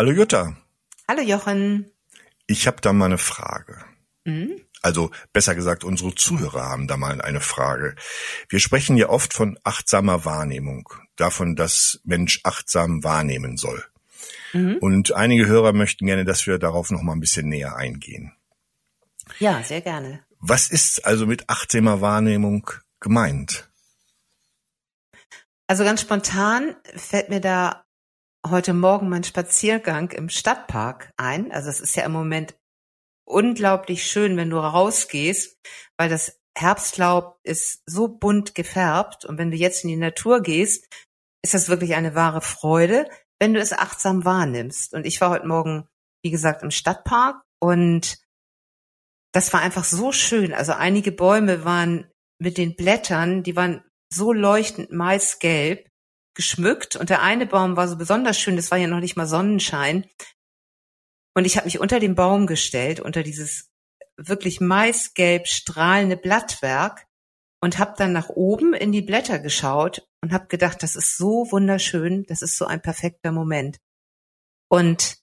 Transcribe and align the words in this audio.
Hallo 0.00 0.12
Jutta. 0.12 0.56
Hallo 1.08 1.20
Jochen. 1.20 1.90
Ich 2.46 2.66
habe 2.66 2.80
da 2.80 2.94
mal 2.94 3.04
eine 3.04 3.18
Frage. 3.18 3.84
Mhm. 4.24 4.58
Also 4.80 5.10
besser 5.34 5.54
gesagt, 5.54 5.84
unsere 5.84 6.14
Zuhörer 6.14 6.62
haben 6.62 6.88
da 6.88 6.96
mal 6.96 7.20
eine 7.20 7.42
Frage. 7.42 7.96
Wir 8.48 8.60
sprechen 8.60 8.96
ja 8.96 9.10
oft 9.10 9.34
von 9.34 9.58
achtsamer 9.62 10.24
Wahrnehmung, 10.24 10.88
davon, 11.16 11.54
dass 11.54 12.00
Mensch 12.04 12.40
achtsam 12.44 13.04
wahrnehmen 13.04 13.58
soll. 13.58 13.84
Mhm. 14.54 14.78
Und 14.80 15.12
einige 15.12 15.44
Hörer 15.44 15.74
möchten 15.74 16.06
gerne, 16.06 16.24
dass 16.24 16.46
wir 16.46 16.56
darauf 16.58 16.90
noch 16.90 17.02
mal 17.02 17.12
ein 17.12 17.20
bisschen 17.20 17.50
näher 17.50 17.76
eingehen. 17.76 18.32
Ja, 19.38 19.62
sehr 19.62 19.82
gerne. 19.82 20.24
Was 20.38 20.70
ist 20.70 21.04
also 21.04 21.26
mit 21.26 21.50
achtsamer 21.50 22.00
Wahrnehmung 22.00 22.70
gemeint? 23.00 23.68
Also 25.66 25.84
ganz 25.84 26.00
spontan 26.00 26.74
fällt 26.96 27.28
mir 27.28 27.42
da 27.42 27.84
heute 28.46 28.72
Morgen 28.72 29.08
mein 29.08 29.24
Spaziergang 29.24 30.10
im 30.10 30.28
Stadtpark 30.28 31.12
ein. 31.16 31.52
Also 31.52 31.68
es 31.68 31.80
ist 31.80 31.96
ja 31.96 32.04
im 32.04 32.12
Moment 32.12 32.54
unglaublich 33.24 34.06
schön, 34.06 34.36
wenn 34.36 34.50
du 34.50 34.58
rausgehst, 34.58 35.58
weil 35.96 36.08
das 36.08 36.38
Herbstlaub 36.56 37.38
ist 37.42 37.82
so 37.86 38.08
bunt 38.08 38.54
gefärbt 38.54 39.24
und 39.24 39.38
wenn 39.38 39.50
du 39.50 39.56
jetzt 39.56 39.84
in 39.84 39.90
die 39.90 39.96
Natur 39.96 40.42
gehst, 40.42 40.86
ist 41.42 41.54
das 41.54 41.68
wirklich 41.68 41.94
eine 41.94 42.14
wahre 42.14 42.40
Freude, 42.40 43.08
wenn 43.38 43.54
du 43.54 43.60
es 43.60 43.72
achtsam 43.72 44.24
wahrnimmst. 44.24 44.92
Und 44.92 45.06
ich 45.06 45.20
war 45.20 45.30
heute 45.30 45.46
Morgen, 45.46 45.88
wie 46.22 46.30
gesagt, 46.30 46.62
im 46.62 46.70
Stadtpark 46.70 47.42
und 47.60 48.18
das 49.32 49.52
war 49.52 49.60
einfach 49.60 49.84
so 49.84 50.12
schön. 50.12 50.52
Also 50.52 50.72
einige 50.72 51.12
Bäume 51.12 51.64
waren 51.64 52.10
mit 52.38 52.58
den 52.58 52.74
Blättern, 52.74 53.42
die 53.42 53.54
waren 53.54 53.84
so 54.12 54.32
leuchtend 54.32 54.90
maisgelb 54.90 55.89
geschmückt 56.34 56.96
und 56.96 57.10
der 57.10 57.22
eine 57.22 57.46
Baum 57.46 57.76
war 57.76 57.88
so 57.88 57.96
besonders 57.96 58.38
schön, 58.38 58.56
das 58.56 58.70
war 58.70 58.78
ja 58.78 58.86
noch 58.86 59.00
nicht 59.00 59.16
mal 59.16 59.26
Sonnenschein. 59.26 60.08
Und 61.34 61.44
ich 61.44 61.56
habe 61.56 61.66
mich 61.66 61.80
unter 61.80 62.00
den 62.00 62.14
Baum 62.14 62.46
gestellt, 62.46 63.00
unter 63.00 63.22
dieses 63.22 63.70
wirklich 64.16 64.60
maisgelb 64.60 65.46
strahlende 65.46 66.16
Blattwerk 66.16 67.06
und 67.62 67.78
habe 67.78 67.94
dann 67.96 68.12
nach 68.12 68.28
oben 68.28 68.74
in 68.74 68.92
die 68.92 69.02
Blätter 69.02 69.38
geschaut 69.38 70.06
und 70.22 70.32
habe 70.32 70.46
gedacht, 70.46 70.82
das 70.82 70.96
ist 70.96 71.16
so 71.16 71.50
wunderschön, 71.50 72.24
das 72.26 72.42
ist 72.42 72.56
so 72.56 72.66
ein 72.66 72.82
perfekter 72.82 73.32
Moment. 73.32 73.78
Und 74.68 75.18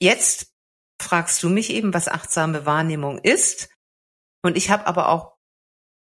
jetzt 0.00 0.52
fragst 1.00 1.42
du 1.42 1.48
mich 1.48 1.70
eben, 1.70 1.94
was 1.94 2.08
achtsame 2.08 2.66
Wahrnehmung 2.66 3.18
ist. 3.18 3.68
Und 4.42 4.56
ich 4.56 4.70
habe 4.70 4.86
aber 4.86 5.08
auch 5.08 5.33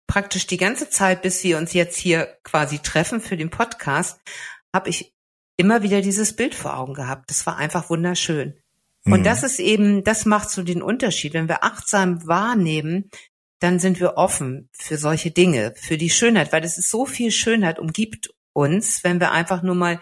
praktisch 0.08 0.48
die 0.48 0.58
ganze 0.58 0.90
Zeit, 0.90 1.22
bis 1.22 1.44
wir 1.44 1.58
uns 1.58 1.74
jetzt 1.74 1.98
hier 1.98 2.38
quasi 2.44 2.80
treffen 2.80 3.22
für 3.22 3.38
den 3.38 3.50
Podcast, 3.50 4.20
habe 4.74 4.90
ich 4.90 5.14
immer 5.58 5.82
wieder 5.84 6.02
dieses 6.02 6.36
Bild 6.36 6.54
vor 6.56 6.78
Augen 6.78 6.94
gehabt. 6.94 7.30
Das 7.30 7.46
war 7.46 7.58
einfach 7.58 7.90
wunderschön. 7.90 8.60
Und 9.06 9.22
Mhm. 9.22 9.24
das 9.24 9.44
ist 9.44 9.60
eben, 9.60 10.04
das 10.04 10.26
macht 10.26 10.50
so 10.50 10.64
den 10.64 10.82
Unterschied. 10.82 11.34
Wenn 11.34 11.48
wir 11.48 11.64
achtsam 11.64 12.28
wahrnehmen, 12.28 13.10
dann 13.60 13.80
sind 13.80 14.00
wir 14.00 14.18
offen 14.18 14.70
für 14.74 14.98
solche 14.98 15.32
Dinge, 15.32 15.74
für 15.76 15.98
die 15.98 16.10
Schönheit, 16.10 16.52
weil 16.52 16.64
es 16.64 16.78
ist 16.78 16.90
so 16.92 17.06
viel 17.06 17.32
Schönheit 17.32 17.80
umgibt 17.80 18.34
uns, 18.54 19.04
wenn 19.04 19.20
wir 19.20 19.32
einfach 19.32 19.62
nur 19.64 19.76
mal 19.76 20.00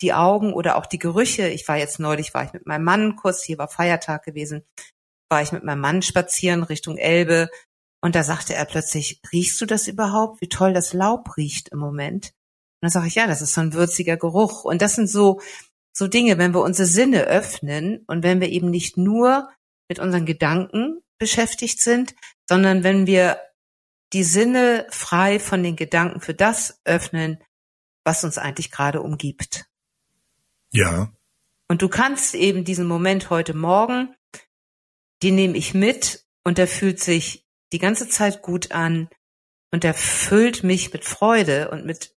die 0.00 0.12
Augen 0.14 0.52
oder 0.52 0.76
auch 0.76 0.86
die 0.86 0.98
Gerüche. 0.98 1.48
Ich 1.48 1.66
war 1.68 1.76
jetzt 1.76 1.98
neulich, 1.98 2.34
war 2.34 2.44
ich 2.44 2.52
mit 2.52 2.66
meinem 2.66 2.84
Mann 2.84 3.16
kurz, 3.16 3.42
hier 3.42 3.58
war 3.58 3.68
Feiertag 3.68 4.24
gewesen, 4.24 4.64
war 5.28 5.42
ich 5.42 5.52
mit 5.52 5.64
meinem 5.64 5.80
Mann 5.80 6.02
spazieren 6.02 6.62
Richtung 6.62 6.96
Elbe 6.96 7.50
und 8.04 8.14
da 8.14 8.22
sagte 8.22 8.54
er 8.54 8.66
plötzlich, 8.66 9.18
riechst 9.32 9.58
du 9.62 9.64
das 9.64 9.88
überhaupt? 9.88 10.42
Wie 10.42 10.50
toll 10.50 10.74
das 10.74 10.92
Laub 10.92 11.38
riecht 11.38 11.70
im 11.70 11.78
Moment. 11.78 12.26
Und 12.26 12.82
dann 12.82 12.90
sage 12.90 13.06
ich, 13.06 13.14
ja, 13.14 13.26
das 13.26 13.40
ist 13.40 13.54
so 13.54 13.62
ein 13.62 13.72
würziger 13.72 14.18
Geruch. 14.18 14.64
Und 14.64 14.82
das 14.82 14.96
sind 14.96 15.06
so, 15.06 15.40
so 15.90 16.06
Dinge, 16.06 16.36
wenn 16.36 16.52
wir 16.52 16.60
unsere 16.60 16.86
Sinne 16.86 17.22
öffnen 17.22 18.04
und 18.06 18.22
wenn 18.22 18.42
wir 18.42 18.50
eben 18.50 18.68
nicht 18.68 18.98
nur 18.98 19.48
mit 19.88 20.00
unseren 20.00 20.26
Gedanken 20.26 21.00
beschäftigt 21.16 21.80
sind, 21.80 22.14
sondern 22.46 22.84
wenn 22.84 23.06
wir 23.06 23.40
die 24.12 24.22
Sinne 24.22 24.86
frei 24.90 25.40
von 25.40 25.62
den 25.62 25.74
Gedanken 25.74 26.20
für 26.20 26.34
das 26.34 26.82
öffnen, 26.84 27.42
was 28.04 28.22
uns 28.22 28.36
eigentlich 28.36 28.70
gerade 28.70 29.00
umgibt. 29.00 29.64
Ja. 30.72 31.10
Und 31.68 31.80
du 31.80 31.88
kannst 31.88 32.34
eben 32.34 32.64
diesen 32.64 32.86
Moment 32.86 33.30
heute 33.30 33.54
Morgen, 33.54 34.14
den 35.22 35.36
nehme 35.36 35.56
ich 35.56 35.72
mit 35.72 36.26
und 36.44 36.58
der 36.58 36.68
fühlt 36.68 37.00
sich 37.00 37.43
die 37.74 37.80
ganze 37.80 38.08
Zeit 38.08 38.40
gut 38.40 38.70
an 38.70 39.08
und 39.72 39.82
der 39.82 39.94
füllt 39.94 40.62
mich 40.62 40.92
mit 40.92 41.04
Freude 41.04 41.70
und 41.70 41.84
mit 41.84 42.14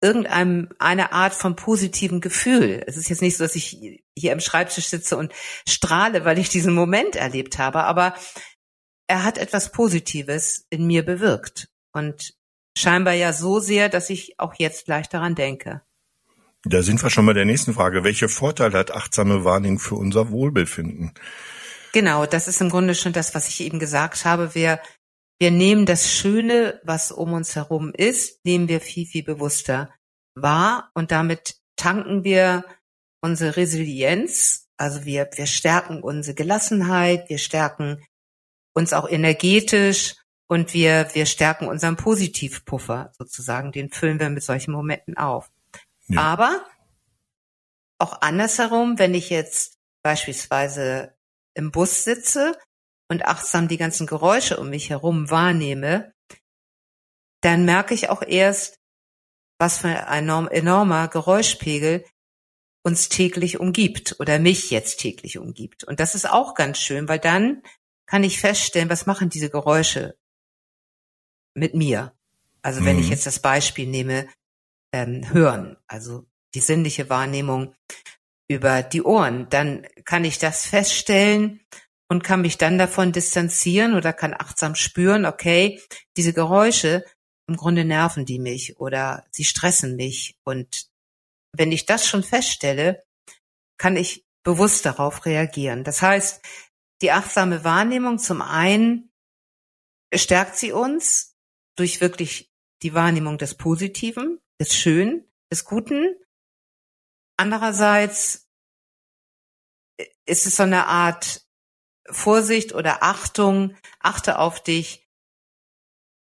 irgendeinem 0.00 0.70
eine 0.78 1.12
Art 1.12 1.34
von 1.34 1.56
positiven 1.56 2.22
Gefühl. 2.22 2.82
Es 2.86 2.96
ist 2.96 3.10
jetzt 3.10 3.20
nicht 3.20 3.36
so, 3.36 3.44
dass 3.44 3.54
ich 3.54 4.02
hier 4.16 4.32
am 4.32 4.40
Schreibtisch 4.40 4.86
sitze 4.86 5.18
und 5.18 5.30
strahle, 5.68 6.24
weil 6.24 6.38
ich 6.38 6.48
diesen 6.48 6.72
Moment 6.72 7.16
erlebt 7.16 7.58
habe, 7.58 7.84
aber 7.84 8.14
er 9.06 9.24
hat 9.24 9.36
etwas 9.36 9.72
Positives 9.72 10.64
in 10.70 10.86
mir 10.86 11.04
bewirkt 11.04 11.68
und 11.92 12.32
scheinbar 12.74 13.12
ja 13.12 13.34
so 13.34 13.60
sehr, 13.60 13.90
dass 13.90 14.08
ich 14.08 14.40
auch 14.40 14.54
jetzt 14.54 14.86
gleich 14.86 15.10
daran 15.10 15.34
denke. 15.34 15.82
Da 16.64 16.82
sind 16.82 17.02
wir 17.02 17.10
schon 17.10 17.26
bei 17.26 17.34
der 17.34 17.44
nächsten 17.44 17.74
Frage. 17.74 18.04
Welche 18.04 18.30
Vorteile 18.30 18.78
hat 18.78 18.90
achtsame 18.90 19.44
Wahrnehmung 19.44 19.78
für 19.78 19.96
unser 19.96 20.30
Wohlbefinden? 20.30 21.12
Genau, 21.94 22.26
das 22.26 22.48
ist 22.48 22.60
im 22.60 22.70
Grunde 22.70 22.96
schon 22.96 23.12
das, 23.12 23.36
was 23.36 23.46
ich 23.46 23.60
eben 23.60 23.78
gesagt 23.78 24.24
habe. 24.24 24.56
Wir, 24.56 24.80
wir 25.38 25.50
nehmen 25.50 25.86
das 25.86 26.10
Schöne, 26.10 26.80
was 26.84 27.12
um 27.12 27.32
uns 27.32 27.56
herum 27.56 27.92
ist, 27.92 28.44
nehmen 28.44 28.68
wir 28.68 28.80
viel, 28.80 29.06
viel 29.06 29.24
bewusster 29.24 29.92
wahr 30.34 30.90
und 30.94 31.10
damit 31.10 31.56
tanken 31.76 32.24
wir 32.24 32.64
unsere 33.20 33.56
Resilienz. 33.56 34.68
Also 34.76 35.04
wir, 35.04 35.28
wir 35.34 35.46
stärken 35.46 36.02
unsere 36.02 36.34
Gelassenheit, 36.34 37.28
wir 37.28 37.38
stärken 37.38 38.04
uns 38.74 38.92
auch 38.92 39.08
energetisch 39.08 40.16
und 40.48 40.74
wir, 40.74 41.08
wir 41.14 41.26
stärken 41.26 41.68
unseren 41.68 41.96
Positivpuffer 41.96 43.12
sozusagen. 43.16 43.72
Den 43.72 43.90
füllen 43.90 44.20
wir 44.20 44.30
mit 44.30 44.42
solchen 44.42 44.72
Momenten 44.72 45.16
auf. 45.16 45.50
Ja. 46.08 46.20
Aber 46.20 46.64
auch 47.98 48.20
andersherum, 48.20 48.98
wenn 48.98 49.14
ich 49.14 49.30
jetzt 49.30 49.78
beispielsweise 50.02 51.14
im 51.54 51.70
Bus 51.70 52.04
sitze 52.04 52.58
und 53.08 53.24
achtsam 53.24 53.68
die 53.68 53.76
ganzen 53.76 54.06
Geräusche 54.06 54.58
um 54.58 54.70
mich 54.70 54.90
herum 54.90 55.30
wahrnehme, 55.30 56.12
dann 57.42 57.64
merke 57.64 57.94
ich 57.94 58.08
auch 58.08 58.22
erst, 58.22 58.78
was 59.58 59.78
für 59.78 59.88
ein 59.88 60.24
enorm, 60.24 60.48
enormer 60.48 61.08
Geräuschpegel 61.08 62.04
uns 62.82 63.08
täglich 63.08 63.60
umgibt 63.60 64.16
oder 64.18 64.38
mich 64.38 64.70
jetzt 64.70 64.98
täglich 65.00 65.38
umgibt. 65.38 65.84
Und 65.84 66.00
das 66.00 66.14
ist 66.14 66.28
auch 66.28 66.54
ganz 66.54 66.78
schön, 66.78 67.08
weil 67.08 67.18
dann 67.18 67.62
kann 68.06 68.24
ich 68.24 68.40
feststellen, 68.40 68.90
was 68.90 69.06
machen 69.06 69.30
diese 69.30 69.48
Geräusche 69.48 70.18
mit 71.54 71.74
mir. 71.74 72.14
Also 72.62 72.84
wenn 72.84 72.96
Mhm. 72.96 73.02
ich 73.02 73.08
jetzt 73.10 73.26
das 73.26 73.40
Beispiel 73.40 73.86
nehme, 73.86 74.28
ähm, 74.92 75.32
hören, 75.32 75.76
also 75.86 76.26
die 76.54 76.60
sinnliche 76.60 77.08
Wahrnehmung 77.08 77.74
über 78.48 78.82
die 78.82 79.02
Ohren, 79.02 79.48
dann 79.48 79.86
kann 80.04 80.24
ich 80.24 80.38
das 80.38 80.66
feststellen 80.66 81.60
und 82.08 82.22
kann 82.22 82.42
mich 82.42 82.58
dann 82.58 82.78
davon 82.78 83.12
distanzieren 83.12 83.94
oder 83.94 84.12
kann 84.12 84.34
achtsam 84.34 84.74
spüren, 84.74 85.26
okay, 85.26 85.80
diese 86.16 86.32
Geräusche, 86.32 87.04
im 87.46 87.56
Grunde 87.56 87.84
nerven 87.84 88.24
die 88.24 88.38
mich 88.38 88.78
oder 88.78 89.26
sie 89.30 89.44
stressen 89.44 89.96
mich. 89.96 90.36
Und 90.44 90.88
wenn 91.52 91.72
ich 91.72 91.86
das 91.86 92.06
schon 92.06 92.22
feststelle, 92.22 93.04
kann 93.78 93.96
ich 93.96 94.24
bewusst 94.44 94.84
darauf 94.84 95.26
reagieren. 95.26 95.84
Das 95.84 96.02
heißt, 96.02 96.44
die 97.02 97.10
achtsame 97.10 97.64
Wahrnehmung 97.64 98.18
zum 98.18 98.42
einen 98.42 99.10
stärkt 100.14 100.56
sie 100.56 100.72
uns 100.72 101.36
durch 101.76 102.00
wirklich 102.00 102.50
die 102.82 102.94
Wahrnehmung 102.94 103.38
des 103.38 103.56
Positiven, 103.56 104.40
des 104.60 104.76
Schönen, 104.76 105.28
des 105.50 105.64
Guten. 105.64 106.16
Andererseits 107.36 108.48
ist 110.26 110.46
es 110.46 110.56
so 110.56 110.62
eine 110.62 110.86
Art 110.86 111.43
Vorsicht 112.10 112.74
oder 112.74 113.02
Achtung, 113.02 113.74
achte 114.00 114.38
auf 114.38 114.62
dich, 114.62 115.08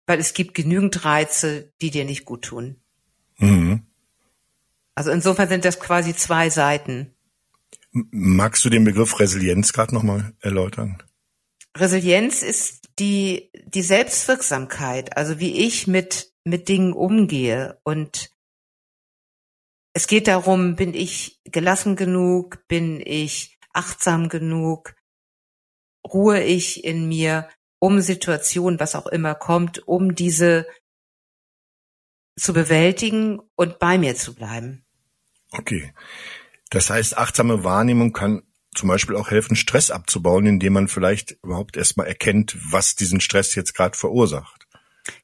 weil 0.06 0.20
es 0.20 0.34
gibt 0.34 0.54
genügend 0.54 1.06
Reize, 1.06 1.72
die 1.82 1.92
dir 1.92 2.06
nicht 2.06 2.26
gut 2.26 2.44
tun. 2.44 2.78
Mhm. 3.38 3.86
Also 4.96 5.12
insofern 5.12 5.50
sind 5.50 5.66
das 5.66 5.80
quasi 5.80 6.16
zwei 6.16 6.50
Seiten. 6.50 7.14
Magst 7.92 8.64
du 8.66 8.70
den 8.70 8.84
Begriff 8.84 9.20
Resilienz 9.20 9.74
gerade 9.74 9.94
nochmal 9.94 10.34
erläutern? 10.40 11.02
Resilienz 11.76 12.42
ist 12.44 12.90
die, 13.00 13.52
die 13.66 13.82
Selbstwirksamkeit, 13.82 15.18
also 15.18 15.40
wie 15.40 15.66
ich 15.66 15.88
mit, 15.88 16.34
mit 16.44 16.70
Dingen 16.70 16.94
umgehe. 16.94 17.80
Und 17.84 18.32
es 19.94 20.08
geht 20.08 20.28
darum, 20.28 20.76
bin 20.76 20.94
ich 20.94 21.40
gelassen 21.46 21.96
genug, 21.96 22.68
bin 22.68 23.02
ich 23.04 23.58
achtsam 23.74 24.30
genug, 24.30 24.96
ruhe 26.06 26.42
ich 26.44 26.84
in 26.84 27.08
mir, 27.08 27.50
um 27.80 28.02
Situationen, 28.02 28.80
was 28.80 28.96
auch 28.96 29.08
immer 29.08 29.36
kommt, 29.36 29.88
um 29.88 30.16
diese 30.16 30.68
zu 32.38 32.54
bewältigen 32.54 33.40
und 33.56 33.80
bei 33.80 33.98
mir 33.98 34.16
zu 34.16 34.34
bleiben. 34.34 34.86
Okay. 35.52 35.94
Das 36.70 36.90
heißt, 36.90 37.18
achtsame 37.18 37.64
Wahrnehmung 37.64 38.12
kann 38.14 38.44
zum 38.74 38.90
Beispiel 38.90 39.16
auch 39.16 39.30
helfen, 39.30 39.56
Stress 39.56 39.92
abzubauen, 39.92 40.48
indem 40.48 40.74
man 40.74 40.88
vielleicht 40.88 41.38
überhaupt 41.44 41.78
erstmal 41.78 42.08
erkennt, 42.08 42.58
was 42.72 42.96
diesen 42.96 43.22
Stress 43.22 43.54
jetzt 43.54 43.76
gerade 43.76 43.98
verursacht. 43.98 44.68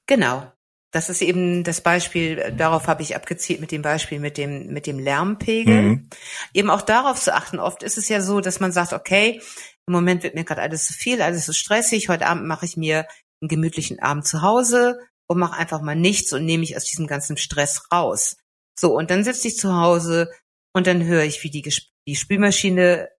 Genau. 0.06 0.52
Das 0.92 1.10
ist 1.10 1.22
eben 1.22 1.64
das 1.64 1.82
Beispiel, 1.82 2.52
darauf 2.58 2.88
habe 2.88 3.04
ich 3.04 3.16
abgezielt 3.16 3.62
mit 3.62 3.72
dem 3.72 3.84
Beispiel 3.84 4.20
mit 4.20 4.38
dem, 4.38 4.68
mit 4.68 4.88
dem 4.88 4.98
Lärmpegel. 4.98 5.82
Mhm. 5.82 6.10
Eben 6.54 6.70
auch 6.72 6.82
darauf 6.82 7.22
zu 7.22 7.34
achten. 7.34 7.60
Oft 7.60 7.84
ist 7.84 7.98
es 7.98 8.10
ja 8.10 8.22
so, 8.22 8.42
dass 8.42 8.60
man 8.60 8.72
sagt, 8.72 8.94
okay, 8.94 9.40
im 9.86 9.94
Moment 9.94 10.24
wird 10.24 10.36
mir 10.36 10.46
gerade 10.46 10.62
alles 10.62 10.88
zu 10.88 10.94
viel, 10.94 11.22
alles 11.22 11.46
zu 11.46 11.54
stressig. 11.54 12.10
Heute 12.10 12.26
Abend 12.26 12.46
mache 12.46 12.66
ich 12.66 12.76
mir 12.76 13.08
einen 13.42 13.50
gemütlichen 13.50 14.00
Abend 14.00 14.26
zu 14.26 14.42
Hause 14.42 15.00
und 15.28 15.38
mache 15.38 15.60
einfach 15.60 15.82
mal 15.82 15.96
nichts 15.96 16.34
und 16.34 16.46
nehme 16.46 16.62
mich 16.62 16.76
aus 16.76 16.86
diesem 16.86 17.06
ganzen 17.06 17.38
Stress 17.38 17.84
raus. 17.94 18.38
So, 18.78 18.96
und 18.96 19.12
dann 19.12 19.24
sitze 19.24 19.48
ich 19.48 19.58
zu 19.58 19.76
Hause 19.76 20.32
und 20.74 20.88
dann 20.88 21.04
höre 21.04 21.24
ich, 21.24 21.44
wie 21.44 21.52
die, 21.52 21.62
die 22.08 22.16
Spülmaschine 22.16 23.10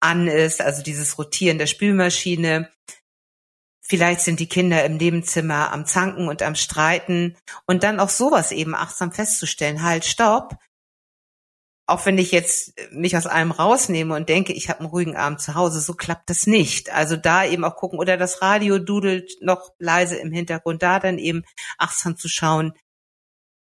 an 0.00 0.28
ist, 0.28 0.60
also 0.60 0.82
dieses 0.82 1.18
Rotieren 1.18 1.58
der 1.58 1.66
Spülmaschine. 1.66 2.70
Vielleicht 3.84 4.20
sind 4.20 4.38
die 4.38 4.48
Kinder 4.48 4.84
im 4.84 4.96
Nebenzimmer 4.96 5.72
am 5.72 5.86
Zanken 5.86 6.28
und 6.28 6.40
am 6.42 6.54
Streiten 6.54 7.36
und 7.66 7.82
dann 7.82 7.98
auch 7.98 8.08
sowas 8.08 8.52
eben 8.52 8.76
achtsam 8.76 9.10
festzustellen. 9.12 9.82
Halt, 9.82 10.04
stopp. 10.04 10.56
Auch 11.86 12.06
wenn 12.06 12.16
ich 12.16 12.30
jetzt 12.30 12.74
mich 12.92 13.16
aus 13.16 13.26
allem 13.26 13.50
rausnehme 13.50 14.14
und 14.14 14.28
denke, 14.28 14.52
ich 14.52 14.68
habe 14.68 14.80
einen 14.80 14.88
ruhigen 14.88 15.16
Abend 15.16 15.40
zu 15.40 15.56
Hause, 15.56 15.80
so 15.80 15.94
klappt 15.94 16.30
das 16.30 16.46
nicht. 16.46 16.90
Also 16.90 17.16
da 17.16 17.44
eben 17.44 17.64
auch 17.64 17.74
gucken 17.74 17.98
oder 17.98 18.16
das 18.16 18.40
Radio 18.40 18.78
dudelt 18.78 19.32
noch 19.40 19.72
leise 19.78 20.16
im 20.16 20.30
Hintergrund, 20.30 20.82
da 20.82 21.00
dann 21.00 21.18
eben 21.18 21.42
achtsam 21.76 22.16
zu 22.16 22.28
schauen, 22.28 22.72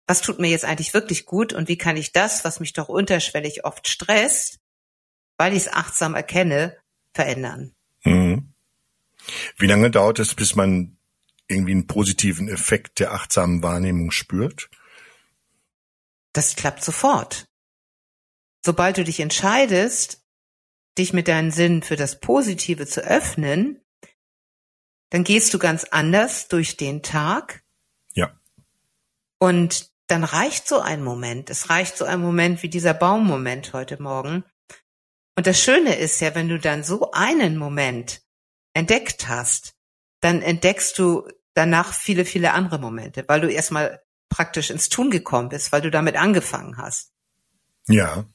was 0.07 0.21
tut 0.21 0.39
mir 0.39 0.49
jetzt 0.49 0.65
eigentlich 0.65 0.95
wirklich 0.95 1.27
gut 1.27 1.53
und 1.53 1.67
wie 1.67 1.77
kann 1.77 1.95
ich 1.95 2.11
das, 2.11 2.43
was 2.43 2.59
mich 2.59 2.73
doch 2.73 2.89
unterschwellig 2.89 3.63
oft 3.63 3.87
stresst, 3.87 4.59
weil 5.37 5.53
ich 5.53 5.67
es 5.67 5.73
achtsam 5.73 6.15
erkenne, 6.15 6.75
verändern. 7.13 7.75
Mhm. 8.03 8.55
Wie 9.57 9.67
lange 9.67 9.91
dauert 9.91 10.19
es, 10.19 10.35
bis 10.35 10.55
man 10.55 10.97
irgendwie 11.47 11.71
einen 11.71 11.87
positiven 11.87 12.47
Effekt 12.47 12.99
der 12.99 13.13
achtsamen 13.13 13.63
Wahrnehmung 13.63 14.11
spürt? 14.11 14.69
Das 16.33 16.55
klappt 16.55 16.83
sofort. 16.83 17.47
Sobald 18.63 18.97
du 18.97 19.03
dich 19.03 19.19
entscheidest, 19.19 20.23
dich 20.97 21.13
mit 21.13 21.27
deinen 21.27 21.51
Sinnen 21.51 21.81
für 21.81 21.95
das 21.95 22.19
Positive 22.19 22.85
zu 22.85 23.01
öffnen, 23.01 23.81
dann 25.09 25.23
gehst 25.23 25.53
du 25.53 25.59
ganz 25.59 25.85
anders 25.85 26.47
durch 26.49 26.77
den 26.77 27.01
Tag. 27.01 27.63
Ja. 28.13 28.39
Und 29.39 29.89
dann 30.07 30.23
reicht 30.23 30.67
so 30.67 30.79
ein 30.79 31.03
Moment. 31.03 31.49
Es 31.49 31.69
reicht 31.69 31.97
so 31.97 32.05
ein 32.05 32.21
Moment 32.21 32.63
wie 32.63 32.69
dieser 32.69 32.93
Baummoment 32.93 33.73
heute 33.73 34.01
Morgen. 34.01 34.43
Und 35.35 35.47
das 35.47 35.61
Schöne 35.61 35.95
ist 35.95 36.19
ja, 36.19 36.35
wenn 36.35 36.49
du 36.49 36.59
dann 36.59 36.83
so 36.83 37.11
einen 37.11 37.57
Moment 37.57 38.21
entdeckt 38.79 39.27
hast, 39.27 39.75
dann 40.21 40.41
entdeckst 40.41 40.97
du 40.97 41.27
danach 41.53 41.93
viele, 41.93 42.25
viele 42.25 42.53
andere 42.53 42.79
Momente, 42.79 43.25
weil 43.27 43.41
du 43.41 43.49
erstmal 43.49 44.01
praktisch 44.29 44.69
ins 44.69 44.89
Tun 44.89 45.11
gekommen 45.11 45.49
bist, 45.49 45.71
weil 45.71 45.81
du 45.81 45.91
damit 45.91 46.15
angefangen 46.15 46.77
hast. 46.77 47.11
Ja. 47.87 48.25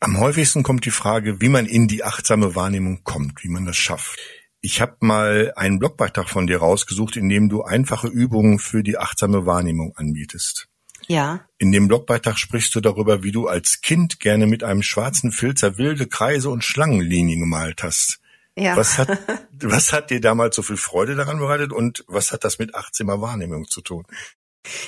Am 0.00 0.18
häufigsten 0.18 0.62
kommt 0.62 0.84
die 0.84 0.90
Frage, 0.90 1.40
wie 1.40 1.48
man 1.48 1.66
in 1.66 1.88
die 1.88 2.04
achtsame 2.04 2.54
Wahrnehmung 2.54 3.02
kommt, 3.04 3.42
wie 3.42 3.48
man 3.48 3.64
das 3.64 3.76
schafft. 3.76 4.18
Ich 4.60 4.80
habe 4.80 4.96
mal 5.00 5.52
einen 5.56 5.78
Blogbeitrag 5.78 6.28
von 6.28 6.46
dir 6.46 6.58
rausgesucht, 6.58 7.16
in 7.16 7.28
dem 7.28 7.48
du 7.48 7.62
einfache 7.62 8.08
Übungen 8.08 8.58
für 8.58 8.82
die 8.82 8.98
achtsame 8.98 9.46
Wahrnehmung 9.46 9.96
anbietest. 9.96 10.68
Ja. 11.06 11.46
In 11.58 11.72
dem 11.72 11.88
Blogbeitrag 11.88 12.38
sprichst 12.38 12.74
du 12.74 12.80
darüber, 12.80 13.22
wie 13.22 13.32
du 13.32 13.46
als 13.46 13.80
Kind 13.80 14.20
gerne 14.20 14.46
mit 14.46 14.62
einem 14.62 14.82
schwarzen 14.82 15.32
Filzer 15.32 15.78
wilde 15.78 16.06
Kreise 16.06 16.50
und 16.50 16.64
Schlangenlinien 16.64 17.40
gemalt 17.40 17.82
hast. 17.82 18.20
Ja. 18.56 18.76
Was 18.76 18.98
hat, 18.98 19.08
was 19.62 19.92
hat 19.92 20.10
dir 20.10 20.20
damals 20.20 20.56
so 20.56 20.62
viel 20.62 20.76
Freude 20.76 21.16
daran 21.16 21.38
bereitet 21.38 21.72
und 21.72 22.04
was 22.06 22.32
hat 22.32 22.44
das 22.44 22.58
mit 22.58 22.74
achtsamer 22.74 23.20
Wahrnehmung 23.20 23.66
zu 23.68 23.80
tun? 23.80 24.06